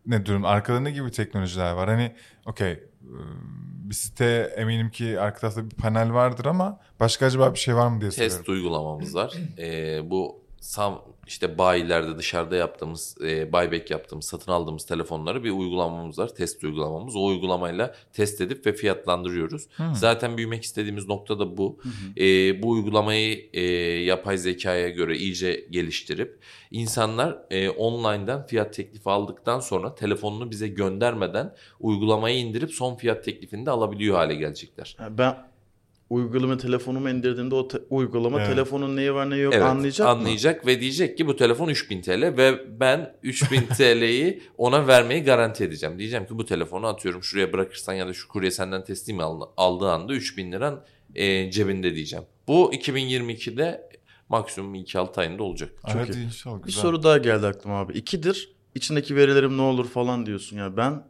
ne 0.07 0.27
durum? 0.27 0.45
Arkada 0.45 0.81
ne 0.81 0.91
gibi 0.91 1.11
teknolojiler 1.11 1.73
var? 1.73 1.89
Hani 1.89 2.13
okey 2.47 2.71
e, 2.73 2.81
bir 3.85 3.95
site 3.95 4.55
eminim 4.57 4.91
ki 4.91 5.21
arka 5.21 5.39
tarafta 5.41 5.65
bir 5.71 5.77
panel 5.77 6.13
vardır 6.13 6.45
ama 6.45 6.81
başka 7.01 7.27
acaba 7.27 7.55
bir 7.55 7.59
şey 7.59 7.77
var 7.77 7.89
mı 7.89 8.01
diye 8.01 8.11
soruyorum. 8.11 8.37
Test 8.37 8.49
uygulamamız 8.49 9.15
var. 9.15 9.35
Ee, 9.59 10.11
bu 10.11 10.46
sam 10.67 11.03
işte 11.27 11.59
bayilerde 11.59 12.19
dışarıda 12.19 12.57
yaptığımız, 12.57 13.17
e, 13.25 13.53
buyback 13.53 13.91
yaptığımız, 13.91 14.25
satın 14.25 14.53
aldığımız 14.53 14.87
telefonları 14.87 15.45
bir 15.45 15.51
uygulamamız 15.51 16.19
var. 16.19 16.35
Test 16.35 16.65
uygulamamız. 16.65 17.17
O 17.17 17.25
uygulamayla 17.25 17.95
test 18.13 18.41
edip 18.41 18.67
ve 18.67 18.73
fiyatlandırıyoruz. 18.73 19.69
Hmm. 19.77 19.95
Zaten 19.95 20.37
büyümek 20.37 20.63
istediğimiz 20.63 21.09
nokta 21.09 21.39
da 21.39 21.57
bu. 21.57 21.79
Ee, 22.19 22.63
bu 22.63 22.71
uygulamayı 22.71 23.51
e, 23.53 23.63
yapay 24.03 24.39
zekaya 24.39 24.89
göre 24.89 25.17
iyice 25.17 25.67
geliştirip 25.71 26.39
insanlar 26.71 27.39
e, 27.51 27.69
online'dan 27.71 28.47
fiyat 28.47 28.75
teklifi 28.75 29.11
aldıktan 29.11 29.61
sonra 29.61 29.95
telefonunu 29.95 30.51
bize 30.51 30.69
göndermeden 30.69 31.55
uygulamayı 31.81 32.39
indirip 32.39 32.73
son 32.73 32.97
fiyat 32.97 33.25
teklifini 33.25 33.67
de 33.67 33.71
alabiliyor 33.71 34.17
hale 34.17 34.35
gelecekler. 34.35 34.97
Ben 35.11 35.37
uygulama 36.11 36.57
telefonumu 36.57 37.11
indirdiğimde 37.11 37.55
o 37.55 37.69
te- 37.69 37.79
uygulama 37.91 38.39
Evet. 38.41 38.49
telefonun 38.49 38.97
neyi 38.97 39.15
var 39.15 39.31
neyi 39.31 39.43
yok 39.43 39.55
Evet, 39.55 39.65
anlayacak 39.65 40.07
mı? 40.07 40.13
anlayacak 40.13 40.67
ve 40.67 40.81
diyecek 40.81 41.19
ki 41.19 41.27
bu 41.27 41.37
telefon 41.37 41.69
3000 41.69 42.03
TL 42.03 42.23
ve 42.37 42.81
ben 42.81 43.17
3000 43.23 43.61
TL'yi 43.77 44.43
ona 44.59 44.87
vermeyi 44.87 45.23
garanti 45.23 45.65
edeceğim. 45.65 45.99
Diyeceğim 45.99 46.27
ki 46.27 46.39
bu 46.39 46.45
telefonu 46.45 46.87
atıyorum 46.87 47.23
şuraya 47.23 47.53
bırakırsan 47.53 47.93
ya 47.95 48.07
da 48.09 48.13
şu 48.13 48.29
kurye 48.29 48.51
senden 48.51 48.85
teslim 48.85 49.21
al- 49.21 49.49
aldığı 49.57 49.91
anda 49.91 50.13
3000 50.15 50.53
liran 50.53 50.85
e, 51.15 51.51
cebinde 51.51 51.95
diyeceğim. 51.95 52.25
Bu 52.49 52.73
2022'de 52.75 53.89
maksimum 54.29 54.75
2-6 54.75 55.21
ayında 55.21 55.43
olacak. 55.43 55.71
Hadi 55.83 56.13
iyi. 56.19 56.25
inşallah 56.25 56.59
Bir 56.59 56.63
güzel. 56.65 56.83
soru 56.83 57.03
daha 57.03 57.19
geldi 57.19 57.47
aklıma 57.47 57.77
abi. 57.81 57.93
İkidir 57.93 58.49
içindeki 58.75 59.17
verilerim 59.17 59.57
ne 59.57 59.63
olur 59.63 59.89
falan 59.89 60.27
diyorsun 60.27 60.57
ya. 60.57 60.77
Ben 60.77 61.03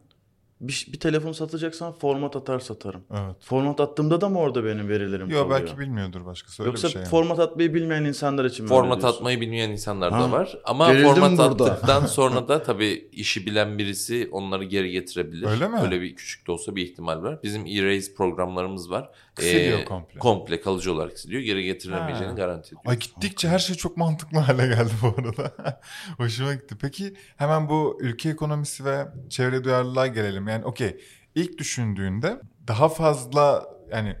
bir, 0.61 0.87
bir 0.93 0.99
telefon 0.99 1.31
satacaksan 1.31 1.93
format 1.93 2.35
atar 2.35 2.59
satarım. 2.59 3.03
Evet. 3.11 3.35
Format 3.39 3.79
attığımda 3.79 4.21
da 4.21 4.29
mı 4.29 4.39
orada 4.39 4.65
benim 4.65 4.89
verilerim 4.89 5.29
Yok 5.29 5.49
kalıyor? 5.49 5.67
belki 5.67 5.79
bilmiyordur 5.79 6.25
başkası 6.25 6.63
öyle 6.63 6.69
Yoksa 6.69 6.87
bir 6.87 6.93
şey. 6.93 7.01
yani. 7.01 7.09
format 7.09 7.39
atmayı 7.39 7.73
bilmeyen 7.73 8.03
insanlar 8.03 8.45
için 8.45 8.65
mi 8.65 8.69
Format 8.69 9.03
atmayı 9.05 9.41
bilmeyen 9.41 9.69
insanlar 9.69 10.11
Ha, 10.11 10.19
da 10.21 10.31
var. 10.31 10.57
Ama 10.65 10.87
gerildim 10.93 11.13
format 11.13 11.37
burada. 11.37 11.71
attıktan 11.71 12.05
sonra 12.05 12.47
da 12.47 12.63
tabii 12.63 13.09
işi 13.11 13.45
bilen 13.45 13.77
birisi 13.77 14.29
onları 14.31 14.63
geri 14.63 14.91
getirebilir. 14.91 15.47
Öyle 15.47 15.67
mi? 15.67 15.79
Öyle 15.81 16.01
bir 16.01 16.15
küçük 16.15 16.47
de 16.47 16.51
olsa 16.51 16.75
bir 16.75 16.83
ihtimal 16.85 17.23
var. 17.23 17.39
Bizim 17.43 17.65
erase 17.65 18.13
programlarımız 18.13 18.91
var. 18.91 19.09
Siliyor 19.39 19.79
Ee, 19.79 19.85
komple. 19.85 20.19
Komple 20.19 20.61
kalıcı 20.61 20.93
olarak 20.93 21.19
siliyor. 21.19 21.41
Geri 21.41 21.63
getirilemeyeceğini 21.63 22.29
Ha. 22.31 22.35
garanti 22.37 22.67
ediyor. 22.67 22.81
Ay 22.85 22.99
gittikçe 22.99 23.47
her 23.49 23.59
şey 23.59 23.75
çok 23.75 23.97
mantıklı 23.97 24.39
hale 24.39 24.67
geldi 24.67 24.91
bu 25.01 25.07
arada. 25.21 25.53
Hoşuma 26.17 26.53
gitti. 26.53 26.75
Peki 26.81 27.13
hemen 27.37 27.69
bu 27.69 27.97
ülke 28.01 28.29
ekonomisi 28.29 28.85
ve 28.85 29.07
çevre 29.29 29.63
duyarlılığa 29.63 30.07
gelelim. 30.07 30.46
Yani 30.47 30.65
okey 30.65 30.97
ilk 31.35 31.57
düşündüğünde 31.57 32.41
daha 32.67 32.89
fazla 32.89 33.65
yani 33.91 34.15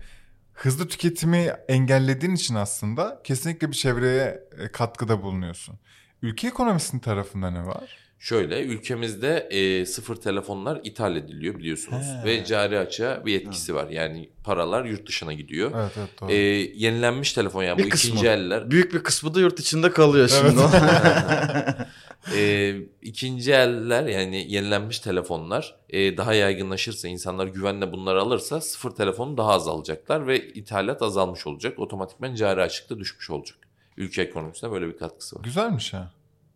hızlı 0.53 0.87
tüketimi 0.87 1.53
engellediğin 1.67 2.35
için 2.35 2.55
aslında 2.55 3.21
kesinlikle 3.23 3.67
bir 3.69 3.75
çevreye 3.75 4.43
e, 4.59 4.67
katkıda 4.71 5.21
bulunuyorsun. 5.23 5.75
Ülke 6.21 6.47
ekonomisinin 6.47 7.01
tarafında 7.01 7.51
ne 7.51 7.65
var? 7.65 7.97
Şöyle 8.19 8.63
ülkemizde 8.63 9.37
e, 9.51 9.85
sıfır 9.85 10.15
telefonlar 10.15 10.81
ithal 10.83 11.15
ediliyor 11.15 11.55
biliyorsunuz. 11.55 12.05
He. 12.05 12.25
Ve 12.25 12.45
cari 12.45 12.79
açığa 12.79 13.25
bir 13.25 13.41
etkisi 13.41 13.75
var. 13.75 13.89
Yani 13.89 14.29
paralar 14.43 14.85
yurt 14.85 15.07
dışına 15.07 15.33
gidiyor. 15.33 15.71
Evet 15.75 15.91
evet 15.97 16.09
doğru. 16.21 16.31
E, 16.31 16.35
yenilenmiş 16.75 17.33
telefon 17.33 17.63
yani 17.63 17.77
Bir 17.77 17.85
bu 17.85 17.89
kısmı. 17.89 18.09
ikinci 18.09 18.27
eller. 18.27 18.71
Büyük 18.71 18.93
bir 18.93 19.03
kısmı 19.03 19.35
da 19.35 19.39
yurt 19.39 19.59
içinde 19.59 19.91
kalıyor 19.91 20.27
şimdi. 20.27 20.61
E, 22.35 22.75
ikinci 23.01 23.53
eller 23.53 24.05
yani 24.05 24.51
yenilenmiş 24.53 24.99
telefonlar 24.99 25.75
e, 25.89 26.17
daha 26.17 26.33
yaygınlaşırsa 26.33 27.07
insanlar 27.07 27.47
güvenle 27.47 27.91
bunları 27.91 28.21
alırsa 28.21 28.61
sıfır 28.61 28.91
telefonu 28.91 29.37
daha 29.37 29.51
az 29.51 29.67
alacaklar 29.67 30.27
ve 30.27 30.47
ithalat 30.47 31.01
azalmış 31.01 31.47
olacak. 31.47 31.79
Otomatikman 31.79 32.35
cari 32.35 32.61
açıkta 32.61 32.99
düşmüş 32.99 33.29
olacak. 33.29 33.57
Ülke 33.97 34.21
ekonomisine 34.21 34.71
böyle 34.71 34.87
bir 34.87 34.97
katkısı 34.97 35.35
var. 35.35 35.43
Güzelmiş 35.43 35.93
ha. 35.93 36.11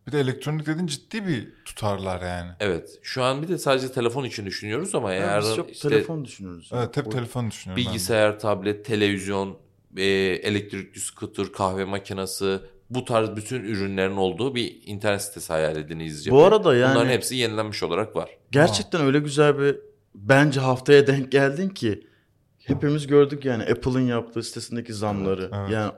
Bir 0.06 0.12
de 0.12 0.20
elektronik 0.20 0.66
dediğin 0.66 0.86
ciddi 0.86 1.26
bir 1.26 1.48
tutarlar 1.64 2.22
yani. 2.22 2.50
Evet. 2.60 2.98
Şu 3.02 3.22
an 3.22 3.42
bir 3.42 3.48
de 3.48 3.58
sadece 3.58 3.92
telefon 3.92 4.24
için 4.24 4.46
düşünüyoruz 4.46 4.94
ama 4.94 5.12
Yani 5.12 5.24
eğer 5.24 5.40
biz 5.40 5.56
çok 5.56 5.72
işte 5.72 5.88
telefon 5.88 6.24
düşünürüz. 6.24 6.70
Evet 6.72 6.96
hep 6.96 7.12
telefon 7.12 7.50
düşünüyorum 7.50 7.84
bilgisayar, 7.84 8.38
tablet, 8.38 8.84
televizyon, 8.84 9.58
e, 9.96 10.04
elektrikli 10.42 11.00
scooter, 11.00 11.52
kahve 11.52 11.84
makinesi 11.84 12.58
bu 12.94 13.04
tarz 13.04 13.36
bütün 13.36 13.64
ürünlerin 13.64 14.16
olduğu 14.16 14.54
bir 14.54 14.80
internet 14.86 15.22
sitesi 15.22 15.52
hayal 15.52 15.76
edin 15.76 15.98
izleyecek. 15.98 16.32
Bu 16.32 16.44
arada 16.44 16.76
yani 16.76 16.94
Bunların 16.94 17.10
hepsi 17.10 17.36
yenilenmiş 17.36 17.82
olarak 17.82 18.16
var. 18.16 18.30
gerçekten 18.50 19.00
öyle 19.00 19.18
güzel 19.18 19.58
bir 19.58 19.76
bence 20.14 20.60
haftaya 20.60 21.06
denk 21.06 21.32
geldin 21.32 21.68
ki 21.68 22.06
hepimiz 22.66 23.06
gördük 23.06 23.44
yani 23.44 23.62
Apple'ın 23.62 24.06
yaptığı 24.06 24.42
sitesindeki 24.42 24.94
zamları. 24.94 25.42
Evet, 25.42 25.54
evet. 25.60 25.70
Yani 25.70 25.92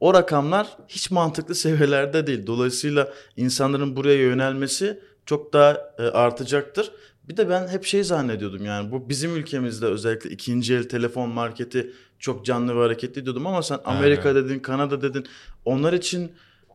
o 0.00 0.14
rakamlar 0.14 0.76
hiç 0.88 1.10
mantıklı 1.10 1.54
seviyelerde 1.54 2.26
değil. 2.26 2.46
Dolayısıyla 2.46 3.12
insanların 3.36 3.96
buraya 3.96 4.18
yönelmesi 4.18 5.00
çok 5.26 5.52
daha 5.52 5.72
e, 5.98 6.02
artacaktır. 6.02 6.92
Bir 7.28 7.36
de 7.36 7.48
ben 7.48 7.68
hep 7.68 7.84
şey 7.84 8.04
zannediyordum 8.04 8.64
yani 8.64 8.92
bu 8.92 9.08
bizim 9.08 9.36
ülkemizde 9.36 9.86
özellikle 9.86 10.30
ikinci 10.30 10.74
el 10.74 10.88
telefon 10.88 11.28
marketi 11.28 11.92
çok 12.18 12.44
canlı 12.44 12.76
ve 12.76 12.80
hareketli 12.80 13.24
diyordum 13.24 13.46
ama 13.46 13.62
sen 13.62 13.78
Amerika 13.84 14.34
dedin, 14.34 14.58
Kanada 14.58 15.02
dedin. 15.02 15.26
Onlar 15.64 15.92
için 15.92 16.32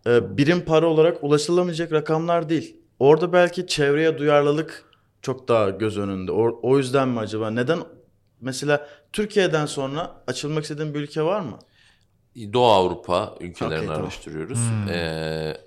e, 0.07 0.38
birim 0.38 0.62
para 0.62 0.86
olarak 0.88 1.24
ulaşılamayacak 1.24 1.91
rakamlar 1.91 2.50
değil. 2.50 2.77
Orada 3.00 3.33
belki 3.33 3.67
çevreye 3.67 4.17
duyarlılık 4.17 4.86
çok 5.22 5.48
daha 5.48 5.69
göz 5.69 5.98
önünde. 5.98 6.31
O, 6.31 6.60
o 6.62 6.77
yüzden 6.77 7.07
mi 7.07 7.19
acaba? 7.19 7.51
Neden 7.51 7.79
mesela 8.41 8.88
Türkiye'den 9.13 9.65
sonra 9.65 10.22
açılmak 10.27 10.63
istediğin 10.63 10.93
bir 10.93 11.00
ülke 11.00 11.24
var 11.24 11.39
mı? 11.39 11.60
Doğu 12.53 12.72
Avrupa 12.72 13.36
ülkelerini 13.39 13.86
tamam. 13.86 14.01
araştırıyoruz. 14.01 14.60
Hmm. 14.60 14.89
Ee, 14.89 15.57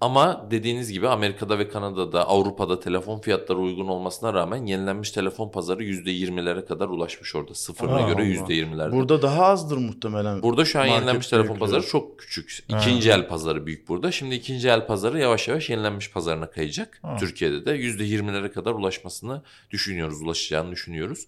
ama 0.00 0.46
dediğiniz 0.50 0.92
gibi 0.92 1.08
Amerika'da 1.08 1.58
ve 1.58 1.68
Kanada'da, 1.68 2.28
Avrupa'da 2.28 2.80
telefon 2.80 3.20
fiyatları 3.20 3.58
uygun 3.58 3.88
olmasına 3.88 4.34
rağmen 4.34 4.66
yenilenmiş 4.66 5.10
telefon 5.10 5.48
pazarı 5.50 5.84
%20'lere 5.84 6.66
kadar 6.66 6.88
ulaşmış 6.88 7.34
orada. 7.34 7.54
Sıfırına 7.54 7.94
Aa, 7.96 8.08
göre 8.12 8.22
Allah. 8.22 8.52
%20'lerde. 8.52 8.92
Burada 8.92 9.22
daha 9.22 9.44
azdır 9.44 9.76
muhtemelen. 9.76 10.42
Burada 10.42 10.64
şu 10.64 10.78
an 10.78 10.86
Market 10.86 11.00
yenilenmiş 11.00 11.26
telefon 11.26 11.48
büyüklüğü. 11.48 11.60
pazarı 11.60 11.86
çok 11.86 12.18
küçük. 12.18 12.64
İkinci 12.68 13.10
el 13.10 13.28
pazarı 13.28 13.66
büyük 13.66 13.88
burada. 13.88 14.12
Şimdi 14.12 14.34
ikinci 14.34 14.68
el 14.68 14.86
pazarı 14.86 15.18
yavaş 15.18 15.48
yavaş 15.48 15.70
yenilenmiş 15.70 16.10
pazarına 16.10 16.50
kayacak. 16.50 16.98
Ha. 17.02 17.16
Türkiye'de 17.20 17.64
de 17.64 17.70
%20'lere 17.76 18.52
kadar 18.52 18.72
ulaşmasını 18.72 19.42
düşünüyoruz, 19.70 20.22
ulaşacağını 20.22 20.70
düşünüyoruz. 20.72 21.26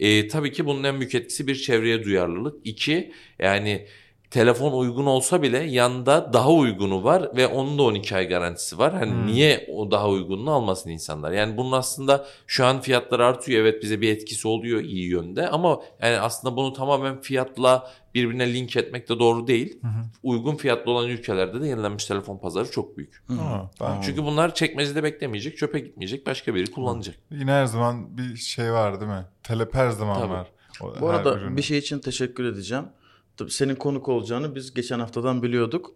Ee, 0.00 0.28
tabii 0.28 0.52
ki 0.52 0.66
bunun 0.66 0.84
en 0.84 1.00
büyük 1.00 1.14
etkisi 1.14 1.46
bir 1.46 1.54
çevreye 1.54 2.04
duyarlılık. 2.04 2.54
İki, 2.64 3.12
yani 3.38 3.86
telefon 4.30 4.72
uygun 4.72 5.06
olsa 5.06 5.42
bile 5.42 5.58
yanda 5.58 6.32
daha 6.32 6.50
uygunu 6.52 7.04
var 7.04 7.36
ve 7.36 7.46
onun 7.46 7.78
da 7.78 7.82
12 7.82 8.16
ay 8.16 8.28
garantisi 8.28 8.78
var. 8.78 8.92
Hani 8.94 9.10
Hmm. 9.10 9.26
niye 9.26 9.66
o 9.72 9.90
daha 9.90 10.08
uygununu 10.08 10.50
almasın 10.50 10.90
insanlar? 10.90 11.32
Yani 11.32 11.56
bunun 11.56 11.72
aslında 11.72 12.26
şu 12.46 12.66
an 12.66 12.80
fiyatlar 12.80 13.20
artıyor. 13.20 13.60
Evet 13.62 13.82
bize 13.82 14.00
bir 14.00 14.08
etkisi 14.12 14.48
oluyor 14.48 14.80
iyi 14.80 15.08
yönde 15.10 15.48
ama 15.48 15.80
yani 16.02 16.18
aslında 16.18 16.56
bunu 16.56 16.72
tamamen 16.72 17.20
fiyatla 17.20 17.90
birbirine 18.14 18.54
link 18.54 18.76
etmek 18.76 19.08
de 19.08 19.18
doğru 19.18 19.46
değil. 19.46 19.78
Hı 19.82 19.88
hı. 19.88 20.04
Uygun 20.22 20.56
fiyatlı 20.56 20.90
olan 20.90 21.08
ülkelerde 21.08 21.60
de 21.60 21.66
yenilenmiş 21.68 22.04
telefon 22.04 22.38
pazarı 22.38 22.70
çok 22.70 22.96
büyük. 22.96 23.22
Hı 23.26 23.32
hı. 23.32 23.70
Tamam. 23.78 24.00
Çünkü 24.04 24.24
bunlar 24.24 24.54
çekmecede 24.54 25.02
beklemeyecek, 25.02 25.58
çöpe 25.58 25.78
gitmeyecek, 25.80 26.26
başka 26.26 26.54
biri 26.54 26.70
kullanacak. 26.70 27.14
Yine 27.30 27.50
her 27.50 27.66
zaman 27.66 28.18
bir 28.18 28.36
şey 28.36 28.72
var 28.72 29.00
değil 29.00 29.10
mi? 29.12 29.24
Talep 29.42 29.74
her 29.74 29.90
zaman 29.90 30.18
Tabii. 30.20 30.32
var. 30.32 30.46
O- 30.82 31.00
Bu 31.00 31.08
arada 31.08 31.34
ürüne. 31.34 31.56
bir 31.56 31.62
şey 31.62 31.78
için 31.78 31.98
teşekkür 31.98 32.44
edeceğim. 32.44 32.84
Tabii 33.36 33.50
senin 33.50 33.74
konuk 33.74 34.08
olacağını 34.08 34.54
biz 34.54 34.74
geçen 34.74 34.98
haftadan 34.98 35.42
biliyorduk. 35.42 35.94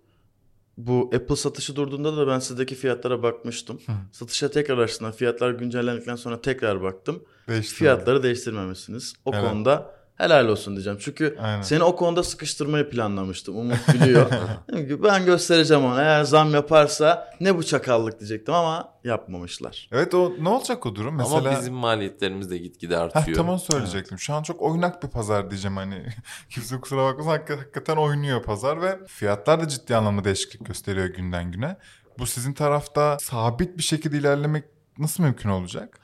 Bu 0.76 1.10
Apple 1.14 1.36
satışı 1.36 1.76
durduğunda 1.76 2.16
da 2.16 2.26
ben 2.26 2.38
sizdeki 2.38 2.74
fiyatlara 2.74 3.22
bakmıştım. 3.22 3.80
Hı. 3.86 3.92
Satışa 4.12 4.50
tekrar 4.50 4.78
açtığında 4.78 5.12
fiyatlar 5.12 5.50
güncellendikten 5.50 6.16
sonra 6.16 6.40
tekrar 6.40 6.82
baktım. 6.82 7.22
Değişti 7.48 7.74
Fiyatları 7.74 8.22
değiştirmemişsiniz. 8.22 9.14
O 9.24 9.30
Evet. 9.34 9.44
konuda 9.50 9.97
helal 10.18 10.48
olsun 10.48 10.74
diyeceğim. 10.76 10.98
Çünkü 11.02 11.36
Aynen. 11.40 11.62
seni 11.62 11.82
o 11.82 11.96
konuda 11.96 12.22
sıkıştırmayı 12.22 12.90
planlamıştım. 12.90 13.56
Umut 13.56 13.88
biliyor. 13.94 14.30
Ki 14.88 15.02
ben 15.02 15.24
göstereceğim 15.24 15.84
ona. 15.84 16.02
Eğer 16.02 16.24
zam 16.24 16.54
yaparsa 16.54 17.30
ne 17.40 17.56
bu 17.56 17.62
çakallık 17.62 18.18
diyecektim 18.20 18.54
ama 18.54 18.92
yapmamışlar. 19.04 19.88
Evet 19.92 20.14
o 20.14 20.32
ne 20.40 20.48
olacak 20.48 20.86
o 20.86 20.94
durum? 20.94 21.14
Mesela 21.16 21.38
Ama 21.38 21.58
bizim 21.60 21.74
maliyetlerimiz 21.74 22.50
de 22.50 22.58
gitgide 22.58 22.96
Heh, 22.96 23.00
artıyor. 23.00 23.36
tam 23.36 23.48
onu 23.48 23.58
söyleyecektim. 23.58 24.18
Şu 24.18 24.34
an 24.34 24.42
çok 24.42 24.62
oynak 24.62 25.02
bir 25.02 25.08
pazar 25.08 25.50
diyeceğim 25.50 25.76
hani. 25.76 26.06
Kimse 26.50 26.80
kusura 26.80 27.04
bakmasın 27.04 27.30
hakik- 27.30 27.58
hakikaten 27.58 27.96
oynuyor 27.96 28.42
pazar 28.42 28.82
ve 28.82 28.98
fiyatlar 29.06 29.60
da 29.60 29.68
ciddi 29.68 29.96
anlamda 29.96 30.24
değişiklik 30.24 30.66
gösteriyor 30.66 31.06
günden 31.06 31.52
güne. 31.52 31.76
Bu 32.18 32.26
sizin 32.26 32.52
tarafta 32.52 33.18
sabit 33.20 33.76
bir 33.78 33.82
şekilde 33.82 34.16
ilerlemek 34.18 34.64
nasıl 34.98 35.22
mümkün 35.22 35.48
olacak? 35.48 36.00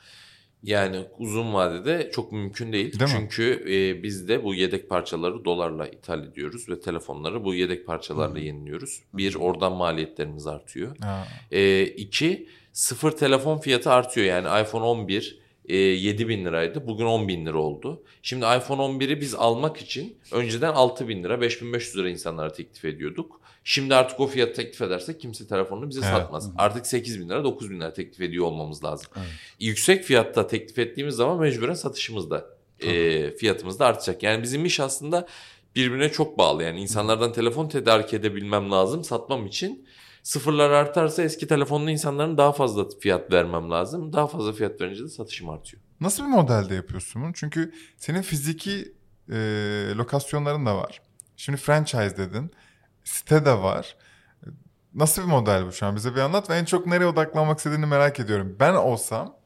Yani 0.64 1.04
uzun 1.18 1.54
vadede 1.54 2.10
çok 2.12 2.32
mümkün 2.32 2.72
değil. 2.72 2.98
Değil 2.98 3.10
mi? 3.10 3.16
Çünkü 3.18 3.64
e, 3.68 4.02
biz 4.02 4.28
de 4.28 4.44
bu 4.44 4.54
yedek 4.54 4.88
parçaları 4.88 5.44
dolarla 5.44 5.88
ithal 5.88 6.24
ediyoruz 6.24 6.68
ve 6.68 6.80
telefonları 6.80 7.44
bu 7.44 7.54
yedek 7.54 7.86
parçalarla 7.86 8.38
yeniliyoruz. 8.38 9.02
Bir 9.14 9.34
oradan 9.34 9.72
maliyetlerimiz 9.72 10.46
artıyor. 10.46 10.96
Ha. 11.00 11.26
E, 11.50 11.82
iki 11.82 12.48
sıfır 12.72 13.10
telefon 13.10 13.58
fiyatı 13.58 13.92
artıyor. 13.92 14.26
Yani 14.26 14.62
iPhone 14.62 14.84
11 14.84 15.43
e, 15.68 15.76
7 15.76 16.28
bin 16.28 16.44
liraydı. 16.44 16.86
Bugün 16.86 17.04
10 17.04 17.28
bin 17.28 17.46
lira 17.46 17.58
oldu. 17.58 18.02
Şimdi 18.22 18.44
iPhone 18.44 18.82
11'i 18.82 19.20
biz 19.20 19.34
almak 19.34 19.76
için 19.76 20.16
önceden 20.32 20.72
6 20.72 21.08
bin 21.08 21.24
lira 21.24 21.40
5500 21.40 21.96
lira 21.96 22.08
insanlara 22.10 22.52
teklif 22.52 22.84
ediyorduk. 22.84 23.40
Şimdi 23.64 23.94
artık 23.94 24.20
o 24.20 24.26
fiyatı 24.26 24.52
teklif 24.54 24.82
edersek 24.82 25.20
kimse 25.20 25.46
telefonunu 25.46 25.90
bize 25.90 26.00
Evet. 26.04 26.12
satmaz. 26.16 26.50
Artık 26.58 26.86
8 26.86 27.20
bin 27.20 27.28
lira 27.28 27.44
9 27.44 27.70
bin 27.70 27.80
lira 27.80 27.92
teklif 27.92 28.20
ediyor 28.20 28.46
olmamız 28.46 28.84
lazım. 28.84 29.06
Evet. 29.16 29.26
Yüksek 29.60 30.04
fiyatta 30.04 30.46
teklif 30.46 30.78
ettiğimiz 30.78 31.14
zaman 31.14 31.38
mecburen 31.38 31.74
satışımız 31.74 32.30
da 32.30 32.46
e, 32.80 33.30
fiyatımız 33.36 33.78
da 33.78 33.86
artacak. 33.86 34.22
Yani 34.22 34.42
bizim 34.42 34.64
iş 34.64 34.80
aslında 34.80 35.26
birbirine 35.76 36.12
çok 36.12 36.38
bağlı. 36.38 36.62
Yani 36.62 36.80
insanlardan 36.80 37.32
telefon 37.32 37.68
tedarik 37.68 38.14
edebilmem 38.14 38.70
lazım 38.70 39.04
satmam 39.04 39.46
için. 39.46 39.86
Sıfırlar 40.24 40.70
artarsa 40.70 41.22
eski 41.22 41.46
telefonlu 41.46 41.90
insanların 41.90 42.38
daha 42.38 42.52
fazla 42.52 42.88
fiyat 43.00 43.32
vermem 43.32 43.70
lazım. 43.70 44.12
Daha 44.12 44.26
fazla 44.26 44.52
fiyat 44.52 44.80
verince 44.80 45.04
de 45.04 45.08
satışım 45.08 45.48
artıyor. 45.50 45.82
Nasıl 46.00 46.24
bir 46.24 46.28
modelde 46.28 46.74
yapıyorsun 46.74 47.22
bunu? 47.22 47.32
Çünkü 47.34 47.72
senin 47.96 48.22
fiziki 48.22 48.94
e, 49.32 49.36
lokasyonların 49.96 50.66
da 50.66 50.76
var. 50.76 51.02
Şimdi 51.36 51.58
franchise 51.58 52.16
dedin. 52.16 52.50
Site 53.04 53.44
de 53.44 53.52
var. 53.52 53.96
Nasıl 54.94 55.22
bir 55.22 55.26
model 55.26 55.66
bu 55.66 55.72
şu 55.72 55.86
an? 55.86 55.96
Bize 55.96 56.14
bir 56.14 56.20
anlat 56.20 56.50
ve 56.50 56.54
en 56.54 56.64
çok 56.64 56.86
nereye 56.86 57.06
odaklanmak 57.06 57.58
istediğini 57.58 57.86
merak 57.86 58.20
ediyorum. 58.20 58.56
Ben 58.60 58.74
olsam 58.74 59.36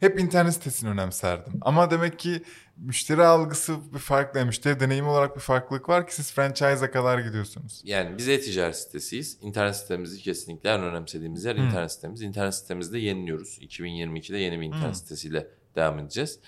hep 0.00 0.20
internet 0.20 0.54
sitesini 0.54 0.90
önemserdim. 0.90 1.52
Ama 1.60 1.90
demek 1.90 2.18
ki 2.18 2.42
müşteri 2.76 3.22
algısı 3.22 3.94
bir 3.94 3.98
farklı, 3.98 4.46
müşteri 4.46 4.80
deneyimi 4.80 5.08
olarak 5.08 5.36
bir 5.36 5.40
farklılık 5.40 5.88
var 5.88 6.06
ki 6.06 6.14
siz 6.14 6.32
franchise'a 6.32 6.90
kadar 6.90 7.18
gidiyorsunuz. 7.18 7.82
Yani 7.84 8.18
biz 8.18 8.28
e-ticaret 8.28 8.76
sitesiyiz. 8.76 9.38
İnternet 9.40 9.76
sitemizi 9.76 10.22
kesinlikle 10.22 10.70
en 10.70 10.82
önemsediğimiz 10.82 11.44
yer 11.44 11.56
Hı. 11.56 11.60
internet 11.60 11.92
sitemiz. 11.92 12.22
İnternet 12.22 12.54
sitemizde 12.54 12.98
yeniliyoruz. 12.98 13.58
2022'de 13.60 14.38
yeni 14.38 14.60
bir 14.60 14.66
internet 14.66 14.94
Hı. 14.94 14.98
sitesiyle 14.98 15.46
devam 15.76 15.98
edeceğiz. 15.98 16.38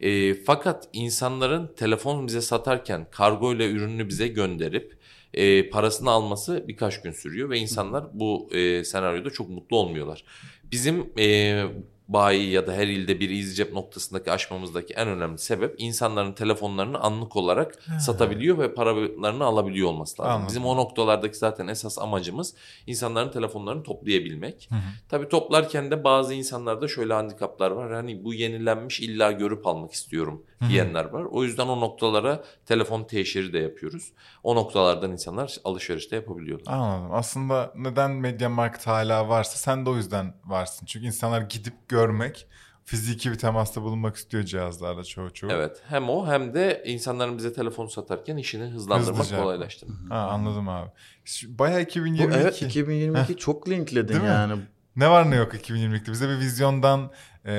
E, 0.00 0.34
fakat 0.34 0.88
insanların 0.92 1.74
telefon 1.76 2.26
bize 2.26 2.40
satarken 2.40 3.06
kargo 3.10 3.54
ile 3.54 3.70
ürününü 3.70 4.08
bize 4.08 4.28
gönderip 4.28 4.98
e, 5.34 5.70
parasını 5.70 6.10
alması 6.10 6.64
birkaç 6.68 7.02
gün 7.02 7.12
sürüyor 7.12 7.50
ve 7.50 7.58
insanlar 7.58 8.04
bu 8.12 8.48
e, 8.52 8.84
senaryoda 8.84 9.30
çok 9.30 9.48
mutlu 9.48 9.76
olmuyorlar. 9.76 10.24
Bizim 10.72 11.12
e, 11.18 11.64
bayi 12.08 12.50
ya 12.50 12.66
da 12.66 12.72
her 12.72 12.88
ilde 12.88 13.20
bir 13.20 13.30
EasyCep 13.30 13.72
noktasındaki 13.72 14.32
aşmamızdaki 14.32 14.94
en 14.94 15.08
önemli 15.08 15.38
sebep 15.38 15.74
insanların 15.78 16.32
telefonlarını 16.32 16.98
anlık 16.98 17.36
olarak 17.36 17.78
satabiliyor 18.00 18.58
ve 18.58 18.74
paralarını 18.74 19.44
alabiliyor 19.44 19.88
olması 19.88 20.22
lazım. 20.22 20.32
Anladım. 20.32 20.48
Bizim 20.48 20.66
o 20.66 20.76
noktalardaki 20.76 21.38
zaten 21.38 21.68
esas 21.68 21.98
amacımız 21.98 22.54
insanların 22.86 23.30
telefonlarını 23.30 23.82
toplayabilmek. 23.82 24.66
Hı 24.70 24.74
hı. 24.74 24.78
Tabii 25.08 25.28
toplarken 25.28 25.90
de 25.90 26.04
bazı 26.04 26.34
insanlarda 26.34 26.88
şöyle 26.88 27.14
handikaplar 27.14 27.70
var. 27.70 27.92
Hani 27.92 28.24
bu 28.24 28.34
yenilenmiş 28.34 29.00
illa 29.00 29.32
görüp 29.32 29.66
almak 29.66 29.92
istiyorum 29.92 30.44
Hı 30.58 30.64
hı. 30.64 30.68
diyenler 30.68 31.04
var. 31.04 31.24
O 31.24 31.44
yüzden 31.44 31.66
o 31.66 31.80
noktalara 31.80 32.44
telefon 32.66 33.04
teşhiri 33.04 33.52
de 33.52 33.58
yapıyoruz. 33.58 34.12
O 34.42 34.54
noktalardan 34.56 35.12
insanlar 35.12 35.56
alışveriş 35.64 36.10
de 36.10 36.16
yapabiliyorlar. 36.16 36.72
Anladım. 36.72 37.14
Aslında 37.14 37.72
neden 37.76 38.10
Media 38.10 38.48
Market 38.48 38.86
hala 38.86 39.28
varsa 39.28 39.56
sen 39.58 39.86
de 39.86 39.90
o 39.90 39.96
yüzden 39.96 40.34
varsın. 40.44 40.86
Çünkü 40.86 41.06
insanlar 41.06 41.40
gidip 41.40 41.88
görmek, 41.88 42.46
fiziki 42.84 43.30
bir 43.30 43.38
temasta 43.38 43.82
bulunmak 43.82 44.16
istiyor 44.16 44.42
cihazlarla 44.42 45.04
çoğu 45.04 45.32
çoğu. 45.32 45.50
Evet. 45.52 45.82
Hem 45.88 46.10
o 46.10 46.26
hem 46.26 46.54
de 46.54 46.82
insanların 46.86 47.38
bize 47.38 47.52
telefon 47.52 47.86
satarken 47.86 48.36
işini 48.36 48.64
hızlandırmak, 48.64 49.20
Hızlıca. 49.20 49.42
kolaylaştırmak. 49.42 49.96
Ha, 50.10 50.18
anladım 50.18 50.68
abi. 50.68 50.90
Şu- 51.24 51.58
Bayağı 51.58 51.78
Bu 51.78 51.82
2022. 51.82 52.38
evet 52.40 52.62
2022 52.62 53.36
çok 53.36 53.68
linkledin 53.68 54.08
Değil 54.08 54.20
mi? 54.20 54.26
yani. 54.26 54.60
Ne 54.96 55.10
var 55.10 55.30
ne 55.30 55.36
yok 55.36 55.54
2022'de? 55.54 56.12
Bize 56.12 56.28
bir 56.28 56.38
vizyondan 56.38 57.10
e, 57.44 57.52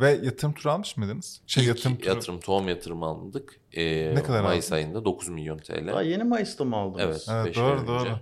ve 0.00 0.20
yatırım 0.22 0.52
turu 0.54 0.72
almış 0.72 0.96
mıydınız? 0.96 1.40
Şey 1.46 1.62
İlk 1.64 1.68
yatırım 1.68 1.92
yatırım, 2.06 2.20
turu. 2.36 2.40
tohum 2.46 2.68
yatırımı 2.68 3.04
aldık. 3.06 3.60
Ee, 3.72 4.14
Ne 4.14 4.22
kadar 4.22 4.42
Mayıs 4.42 4.66
aldın? 4.66 4.76
ayında 4.76 5.04
9 5.04 5.28
milyon 5.28 5.58
TL. 5.58 5.86
Daha 5.86 6.02
yeni 6.02 6.24
Mayıs'ta 6.24 6.64
mı 6.64 6.76
aldınız? 6.76 7.26
Evet, 7.30 7.46
Evet, 7.46 7.56
doğru, 7.56 7.64
ay 7.66 7.72
önce. 7.72 7.86
doğru. 7.86 8.18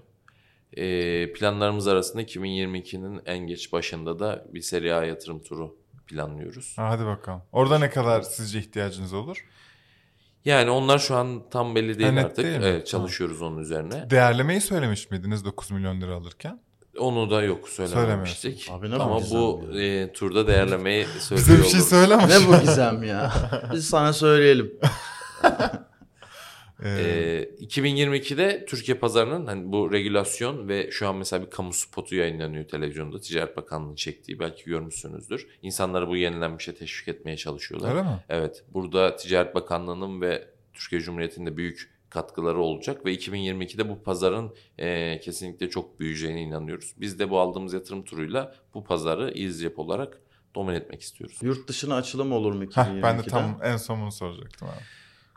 Ee, 0.76 1.32
planlarımız 1.32 1.88
arasında 1.88 2.22
2022'nin 2.22 3.20
en 3.26 3.38
geç 3.38 3.72
başında 3.72 4.18
da 4.18 4.44
bir 4.54 4.60
seri 4.60 4.94
A 4.94 5.04
yatırım 5.04 5.42
turu 5.42 5.76
planlıyoruz. 6.06 6.72
Ha, 6.78 6.88
hadi 6.88 7.06
bakalım. 7.06 7.42
Orada 7.52 7.78
ne 7.78 7.90
kadar 7.90 8.22
sizce 8.22 8.58
ihtiyacınız 8.58 9.12
olur? 9.14 9.46
Yani 10.44 10.70
onlar 10.70 10.98
şu 10.98 11.16
an 11.16 11.42
tam 11.50 11.74
belli 11.74 11.98
değil 11.98 12.08
Ha, 12.08 12.14
net 12.14 12.24
artık. 12.24 12.44
değil 12.44 12.58
mi? 12.58 12.64
Evet, 12.64 12.86
çalışıyoruz 12.86 13.42
onun 13.42 13.58
üzerine. 13.58 14.10
Değerlemeyi 14.10 14.60
söylemiş 14.60 15.10
miydiniz 15.10 15.44
9 15.44 15.70
milyon 15.70 16.00
lira 16.00 16.14
alırken? 16.14 16.60
Onu 16.98 17.30
da 17.30 17.42
yok 17.42 17.68
söylememiştik. 17.68 18.68
Abi 18.72 18.90
ne 18.90 18.98
bu 18.98 19.02
Ama 19.02 19.18
gizem 19.18 19.40
bu 19.40 19.68
ya? 19.72 19.82
e, 20.02 20.12
turda 20.12 20.46
değerlemeyi 20.46 21.06
Bize 21.16 21.20
söylüyor 21.36 21.58
bir 21.64 21.70
şey 21.70 21.80
oluruz. 21.80 21.90
söyle 21.90 22.14
ama. 22.14 22.26
ne 22.26 22.46
bu 22.48 22.60
gizem 22.60 23.02
ya? 23.02 23.32
Biz 23.74 23.86
sana 23.88 24.12
söyleyelim. 24.12 24.72
Ee, 26.84 26.88
Ee, 27.60 27.64
2022'de 27.66 28.64
Türkiye 28.68 28.98
pazarının 28.98 29.46
hani 29.46 29.72
bu 29.72 29.92
regülasyon 29.92 30.68
ve 30.68 30.90
şu 30.90 31.08
an 31.08 31.16
mesela 31.16 31.44
bir 31.46 31.50
kamu 31.50 31.72
spotu 31.72 32.14
yayınlanıyor 32.14 32.68
televizyonda. 32.68 33.20
Ticaret 33.20 33.56
Bakanlığı'nın 33.56 33.94
çektiği 33.94 34.38
belki 34.38 34.64
görmüşsünüzdür. 34.64 35.46
İnsanları 35.62 36.08
bu 36.08 36.16
yenilenmişe 36.16 36.74
teşvik 36.74 37.08
etmeye 37.08 37.36
çalışıyorlar. 37.36 37.90
öyle 37.90 38.02
mi? 38.02 38.24
Evet 38.28 38.64
burada 38.74 39.16
Ticaret 39.16 39.54
Bakanlığı'nın 39.54 40.20
ve 40.20 40.48
Türkiye 40.72 41.00
Cumhuriyeti'nin 41.00 41.46
de 41.46 41.56
büyük 41.56 41.91
katkıları 42.12 42.60
olacak 42.60 43.06
ve 43.06 43.14
2022'de 43.14 43.88
bu 43.88 44.02
pazarın 44.02 44.54
e, 44.78 45.20
kesinlikle 45.20 45.70
çok 45.70 46.00
büyüyeceğine 46.00 46.42
inanıyoruz. 46.42 46.94
Biz 46.96 47.18
de 47.18 47.30
bu 47.30 47.40
aldığımız 47.40 47.72
yatırım 47.72 48.04
turuyla 48.04 48.54
bu 48.74 48.84
pazarı 48.84 49.30
EasyCep 49.30 49.78
olarak 49.78 50.20
domine 50.54 50.76
etmek 50.76 51.00
istiyoruz. 51.00 51.38
Yurt 51.42 51.68
dışına 51.68 51.94
açılım 51.94 52.32
olur 52.32 52.54
mu 52.54 52.62
Heh, 52.62 52.66
2022'de? 52.66 53.02
ben 53.02 53.18
de 53.18 53.22
tam 53.22 53.60
en 53.62 53.76
son 53.76 54.00
bunu 54.00 54.12
soracaktım 54.12 54.68
abi. 54.68 54.82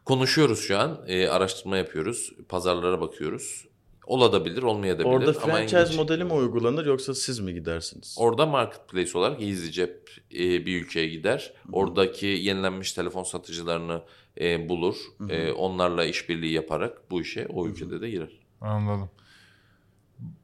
Konuşuyoruz 0.05 0.59
şu 0.59 0.79
an, 0.79 1.03
e, 1.07 1.27
araştırma 1.27 1.77
yapıyoruz, 1.77 2.33
pazarlara 2.49 3.01
bakıyoruz. 3.01 3.65
Olabilir, 4.07 4.63
olmayabilir. 4.63 5.05
Orada 5.05 5.29
ama 5.29 5.39
franchise 5.39 5.83
geç- 5.83 5.95
modeli 5.95 6.23
mi 6.23 6.33
uygulanır 6.33 6.85
yoksa 6.85 7.15
siz 7.15 7.39
mi 7.39 7.53
gidersiniz? 7.53 8.15
Orada 8.19 8.45
marketplace 8.45 9.17
olarak 9.17 9.41
EasyCep 9.41 10.09
e, 10.33 10.65
bir 10.65 10.81
ülkeye 10.81 11.07
gider. 11.07 11.53
Oradaki 11.71 12.25
yenilenmiş 12.25 12.93
telefon 12.93 13.23
satıcılarını 13.23 14.01
e, 14.41 14.69
bulur. 14.69 14.95
E, 15.29 15.51
onlarla 15.51 16.05
işbirliği 16.05 16.53
yaparak 16.53 17.11
bu 17.11 17.21
işe 17.21 17.47
o 17.47 17.67
ülkede 17.67 18.01
de 18.01 18.09
girer. 18.09 18.39
Anladım. 18.61 19.09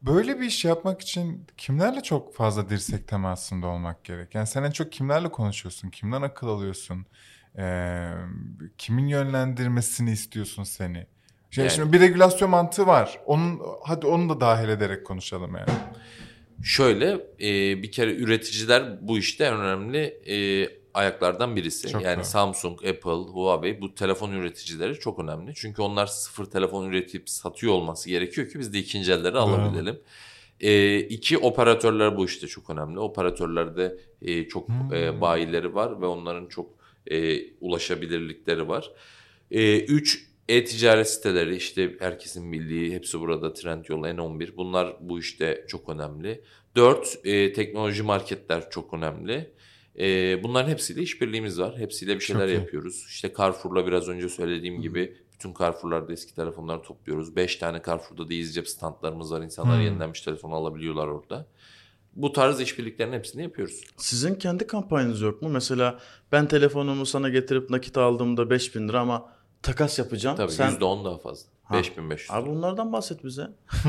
Böyle 0.01 0.39
bir 0.39 0.45
iş 0.45 0.65
yapmak 0.65 1.01
için 1.01 1.45
kimlerle 1.57 2.03
çok 2.03 2.35
fazla 2.35 2.69
dirsek 2.69 3.07
temasında 3.07 3.67
olmak 3.67 4.03
gerek? 4.03 4.35
Yani 4.35 4.47
sen 4.47 4.63
en 4.63 4.71
çok 4.71 4.91
kimlerle 4.91 5.31
konuşuyorsun? 5.31 5.89
Kimden 5.89 6.21
akıl 6.21 6.47
alıyorsun? 6.47 7.05
Ee, 7.57 8.11
kimin 8.77 9.07
yönlendirmesini 9.07 10.11
istiyorsun 10.11 10.63
seni? 10.63 11.07
Şey, 11.51 11.63
Yani- 11.63 11.73
Şimdi 11.73 11.93
bir 11.93 11.99
regülasyon 11.99 12.49
mantığı 12.49 12.87
var. 12.87 13.19
Onun 13.25 13.61
hadi 13.83 14.07
onu 14.07 14.29
da 14.29 14.41
dahil 14.41 14.69
ederek 14.69 15.05
konuşalım 15.05 15.55
yani. 15.55 15.69
Şöyle 16.63 17.07
e, 17.41 17.83
bir 17.83 17.91
kere 17.91 18.15
üreticiler 18.15 19.07
bu 19.07 19.17
işte 19.17 19.43
en 19.45 19.53
önemli 19.53 19.99
e, 20.27 20.67
ayaklardan 20.93 21.55
birisi. 21.55 21.89
Çok 21.89 22.03
yani 22.03 22.15
doğru. 22.17 22.25
Samsung, 22.25 22.85
Apple, 22.85 23.11
Huawei 23.11 23.81
bu 23.81 23.95
telefon 23.95 24.31
üreticileri 24.31 24.99
çok 24.99 25.19
önemli. 25.19 25.51
Çünkü 25.55 25.81
onlar 25.81 26.05
sıfır 26.07 26.45
telefon 26.45 26.89
üretip 26.89 27.29
satıyor 27.29 27.73
olması 27.73 28.09
gerekiyor 28.09 28.49
ki 28.49 28.59
biz 28.59 28.73
de 28.73 28.79
ikinci 28.79 29.11
elleri 29.11 29.37
alabilelim. 29.37 29.99
E, 30.59 30.99
iki 30.99 31.37
operatörler 31.37 32.17
bu 32.17 32.25
işte 32.25 32.47
çok 32.47 32.69
önemli. 32.69 32.99
Operatörlerde 32.99 33.97
e, 34.21 34.47
çok 34.47 34.67
Hmm. 34.67 34.93
e, 34.93 35.21
bayileri 35.21 35.75
var 35.75 36.01
ve 36.01 36.05
onların 36.05 36.45
çok 36.47 36.69
e, 37.11 37.39
ulaşabilirlikleri 37.59 38.67
var. 38.67 38.91
E, 39.51 39.79
üç 39.79 40.30
e-ticaret 40.51 41.09
siteleri 41.09 41.55
işte 41.55 41.95
herkesin 41.99 42.51
bildiği 42.51 42.93
hepsi 42.93 43.19
burada 43.19 43.53
Trendyol, 43.53 44.03
N11 44.03 44.57
bunlar 44.57 44.95
bu 44.99 45.19
işte 45.19 45.65
çok 45.67 45.89
önemli. 45.89 46.41
Dört 46.75 47.19
e, 47.23 47.53
teknoloji 47.53 48.03
marketler 48.03 48.69
çok 48.69 48.93
önemli. 48.93 49.51
E, 49.99 50.43
bunların 50.43 50.69
hepsiyle 50.69 51.01
işbirliğimiz 51.01 51.59
var. 51.59 51.77
Hepsiyle 51.77 52.15
bir 52.15 52.19
şeyler 52.19 52.47
yapıyoruz. 52.47 53.05
İşte 53.09 53.33
Carrefour'la 53.37 53.87
biraz 53.87 54.09
önce 54.09 54.29
söylediğim 54.29 54.81
gibi 54.81 55.17
bütün 55.33 55.53
Carrefour'larda 55.59 56.13
eski 56.13 56.35
telefonları 56.35 56.81
topluyoruz. 56.81 57.35
Beş 57.35 57.55
tane 57.55 57.81
Carrefour'da 57.87 58.29
da 58.29 58.33
EasyCep 58.33 58.67
standlarımız 58.67 59.31
var. 59.31 59.41
İnsanlar 59.41 59.75
Hmm. 59.75 59.83
yenilenmiş 59.83 60.21
telefon 60.21 60.51
alabiliyorlar 60.51 61.07
orada. 61.07 61.47
Bu 62.15 62.31
tarz 62.33 62.61
işbirliklerin 62.61 63.13
hepsini 63.13 63.43
yapıyoruz. 63.43 63.83
Sizin 63.97 64.35
kendi 64.35 64.67
kampanyanız 64.67 65.21
yok 65.21 65.41
mu? 65.41 65.49
Mesela 65.49 65.99
ben 66.31 66.47
telefonumu 66.47 67.05
sana 67.05 67.29
getirip 67.29 67.69
nakit 67.69 67.97
aldığımda 67.97 68.49
5000 68.49 68.87
lira 68.87 68.99
ama 68.99 69.29
takas 69.63 69.99
yapacağım. 69.99 70.37
Tabii 70.37 70.51
Sen... 70.51 70.71
%10 70.71 71.05
daha 71.05 71.17
fazla. 71.17 71.47
Ha. 71.63 71.77
5500. 71.77 72.31
Abi 72.31 72.49
bunlardan 72.49 72.93
bahset 72.93 73.23
bize. 73.23 73.47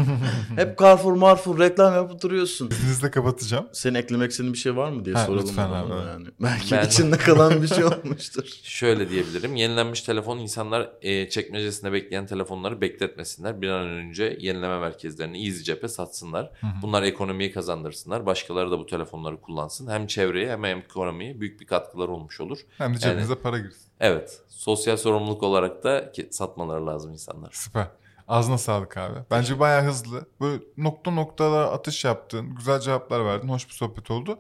Hep 0.57 0.79
Carrefour, 0.79 1.13
Marfour 1.13 1.59
reklam 1.59 1.95
yapıp 1.95 2.23
duruyorsun. 2.23 2.71
İzninizle 2.71 3.11
kapatacağım. 3.11 3.67
Senin 3.73 3.95
eklemek 3.95 4.31
istediğin 4.31 4.53
bir 4.53 4.59
şey 4.59 4.77
var 4.77 4.91
mı 4.91 5.05
diye 5.05 5.15
Ha, 5.15 5.27
soralım. 5.27 5.47
lütfen 5.49 5.71
abi. 5.71 5.93
Yani. 5.93 6.27
Belki 6.41 6.75
Ben- 6.75 6.87
içinde 6.87 7.17
kalan 7.17 7.63
bir 7.63 7.69
şey 7.69 7.85
olmuştur. 7.85 8.45
Şöyle 8.63 9.09
diyebilirim. 9.11 9.57
Yenilenmiş 9.57 10.01
telefon 10.03 10.39
insanlar 10.39 10.91
e, 11.03 11.29
çekmecesinde 11.29 11.93
bekleyen 11.93 12.27
telefonları 12.27 12.81
bekletmesinler. 12.81 13.63
Bir 13.63 13.69
an 13.69 13.87
önce 13.89 14.37
yenileme 14.41 14.79
merkezlerini 14.79 15.47
EasyCep'e 15.47 15.89
satsınlar. 15.89 16.51
Bunlar 16.83 17.03
ekonomiyi 17.03 17.53
kazandırsınlar. 17.53 18.27
Başkaları 18.27 18.71
da 18.71 18.79
bu 18.79 18.87
telefonları 18.87 19.41
kullansın. 19.41 19.91
Hem 19.91 20.07
çevreye 20.07 20.51
hem 20.51 20.65
ekonomiye 20.65 21.41
büyük 21.41 21.61
bir 21.61 21.67
katkılar 21.67 22.09
olmuş 22.09 22.41
olur. 22.41 22.59
Hem 22.79 22.95
de 22.95 22.99
cebinize 22.99 23.35
para 23.35 23.59
girsin. 23.59 23.82
Evet. 24.03 24.41
Sosyal 24.49 24.97
sorumluluk 24.97 25.43
olarak 25.43 25.85
da 25.85 26.13
ki- 26.13 26.29
satmaları 26.31 26.87
lazım 26.87 27.13
insanlar. 27.13 27.51
Süper. 27.53 27.87
Ağzına 28.29 28.59
sağlık 28.59 28.97
abi. 28.97 29.19
Bence 29.31 29.59
bayağı 29.61 29.83
hızlı. 29.83 30.27
Böyle 30.41 30.63
nokta 30.77 31.11
noktalara 31.11 31.67
atış 31.71 32.05
yaptın. 32.05 32.55
Güzel 32.55 32.81
cevaplar 32.81 33.25
verdin. 33.25 33.49
Hoş 33.49 33.69
bir 33.69 33.73
sohbet 33.75 34.11
oldu. 34.11 34.39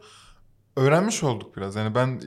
Öğrenmiş 0.76 1.22
olduk 1.22 1.56
biraz. 1.56 1.76
Yani 1.76 1.94
ben 1.94 2.22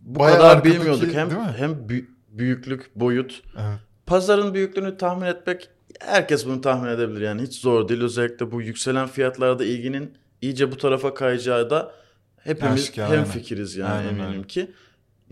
Bu 0.00 0.18
bayağı 0.18 0.38
kadar 0.38 0.64
bilmiyorduk. 0.64 1.14
Hem 1.14 1.30
değil 1.30 1.40
mi? 1.40 1.54
hem 1.56 1.70
bü- 1.72 2.06
büyüklük, 2.28 2.90
boyut. 2.96 3.42
Evet. 3.58 3.78
Pazarın 4.06 4.54
büyüklüğünü 4.54 4.96
tahmin 4.96 5.26
etmek 5.26 5.68
herkes 6.00 6.46
bunu 6.46 6.60
tahmin 6.60 6.88
edebilir 6.88 7.20
yani 7.20 7.42
hiç 7.42 7.60
zor 7.60 7.88
değil. 7.88 8.02
Özellikle 8.02 8.52
bu 8.52 8.62
yükselen 8.62 9.06
fiyatlarda 9.08 9.64
ilginin 9.64 10.18
iyice 10.42 10.72
bu 10.72 10.76
tarafa 10.76 11.14
kayacağı 11.14 11.70
da 11.70 11.92
hepimiz 12.38 12.96
hem 12.98 13.10
aynen. 13.10 13.24
fikiriz 13.24 13.76
yani 13.76 13.92
Aynen 13.92 14.08
eminim 14.08 14.28
öyle. 14.32 14.46
ki. 14.46 14.70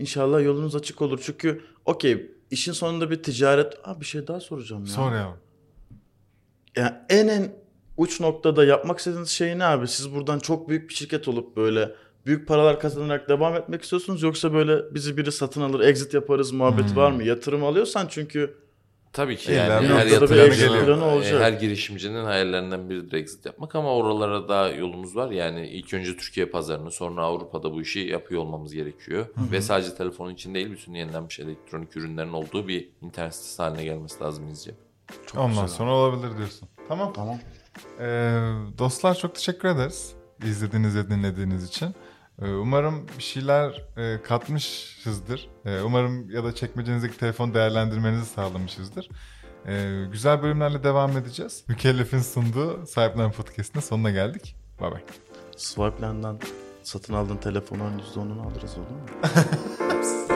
İnşallah 0.03 0.43
yolunuz 0.43 0.75
açık 0.75 1.01
olur. 1.01 1.19
Çünkü 1.23 1.61
okey 1.85 2.31
işin 2.51 2.71
sonunda 2.71 3.11
bir 3.11 3.23
ticaret. 3.23 3.73
Aa, 3.83 4.01
bir 4.01 4.05
şey 4.05 4.27
daha 4.27 4.39
soracağım 4.39 4.81
ya. 4.85 4.91
Sor 4.91 5.11
yavrum. 5.11 5.37
Yani 6.77 6.93
en 7.09 7.27
en 7.27 7.55
uç 7.97 8.19
noktada 8.19 8.65
yapmak 8.65 8.97
istediğiniz 8.99 9.29
şey 9.29 9.59
ne 9.59 9.65
abi? 9.65 9.87
Siz 9.87 10.15
buradan 10.15 10.39
çok 10.39 10.69
büyük 10.69 10.89
bir 10.89 10.93
şirket 10.93 11.27
olup 11.27 11.57
böyle 11.57 11.91
büyük 12.25 12.47
paralar 12.47 12.79
kazanarak 12.79 13.29
devam 13.29 13.55
etmek 13.55 13.81
istiyorsunuz 13.81 14.23
yoksa 14.23 14.53
böyle 14.53 14.93
bizi 14.95 15.17
biri 15.17 15.31
satın 15.31 15.61
alır 15.61 15.79
exit 15.79 16.13
yaparız 16.13 16.51
muhabbeti 16.51 16.89
Hmm. 16.89 16.95
var 16.97 17.11
mı? 17.11 17.23
Yatırım 17.23 17.63
alıyorsan 17.63 18.07
çünkü 18.09 18.55
Tabii 19.13 19.37
ki 19.37 19.51
yani 19.51 19.87
her 19.87 20.05
yatırımcının, 20.05 21.21
e, 21.21 21.39
her 21.39 21.53
girişimcinin 21.53 22.23
hayallerinden 22.23 22.89
biridir 22.89 23.17
exit 23.17 23.45
yapmak 23.45 23.75
ama 23.75 23.95
oralara 23.95 24.49
da 24.49 24.69
yolumuz 24.69 25.15
var. 25.15 25.31
Yani 25.31 25.67
ilk 25.67 25.93
önce 25.93 26.17
Türkiye 26.17 26.45
pazarını 26.45 26.91
sonra 26.91 27.21
Avrupa'da 27.21 27.71
bu 27.71 27.81
işi 27.81 27.99
yapıyor 27.99 28.41
olmamız 28.41 28.73
gerekiyor. 28.73 29.25
Ve 29.51 29.61
sadece 29.61 29.95
telefonun 29.95 30.33
için 30.33 30.55
değil 30.55 30.71
bütün 30.71 30.93
yenilenmiş 30.93 31.39
elektronik 31.39 31.97
ürünlerin 31.97 32.33
olduğu 32.33 32.67
bir 32.67 32.89
internet 33.01 33.35
sitesi 33.35 33.61
haline 33.61 33.83
gelmesi 33.83 34.23
lazım 34.23 34.47
izce. 34.47 34.71
çok 35.25 35.41
Ondan 35.41 35.49
güzel 35.49 35.67
sonra 35.67 35.91
olabilir 35.91 36.37
diyorsun. 36.37 36.69
Tamam. 36.87 37.13
Tamam. 37.13 37.39
Ee, 37.99 38.39
dostlar 38.77 39.15
çok 39.15 39.35
teşekkür 39.35 39.67
ederiz. 39.67 40.13
İzlediğiniz 40.43 40.95
ve 40.95 41.09
dinlediğiniz 41.09 41.63
için. 41.67 41.95
Ee, 42.41 42.49
umarım 42.49 43.07
bir 43.17 43.23
şeyler 43.23 43.85
e, 43.97 44.21
katmışızdır. 44.21 45.49
Ee, 45.65 45.81
umarım 45.81 46.29
ya 46.29 46.43
da 46.43 46.55
çekmecenizdeki 46.55 47.17
telefon 47.17 47.53
değerlendirmenizi 47.53 48.25
sağlamışızdır. 48.25 49.09
Ee, 49.67 50.05
güzel 50.11 50.43
bölümlerle 50.43 50.83
devam 50.83 51.17
edeceğiz. 51.17 51.63
Mükellef'in 51.67 52.19
sunduğu 52.19 52.85
Sahiplen 52.85 53.31
Podcast'ın 53.31 53.79
sonuna 53.79 54.11
geldik. 54.11 54.55
Bay 54.81 54.91
bay. 54.91 55.01
Swipeland'dan 55.57 56.39
satın 56.83 57.13
aldığın 57.13 57.37
telefonun 57.37 57.99
%10'unu 57.99 58.41
alırız 58.51 58.77
olur 58.77 58.89
mu? 58.89 59.05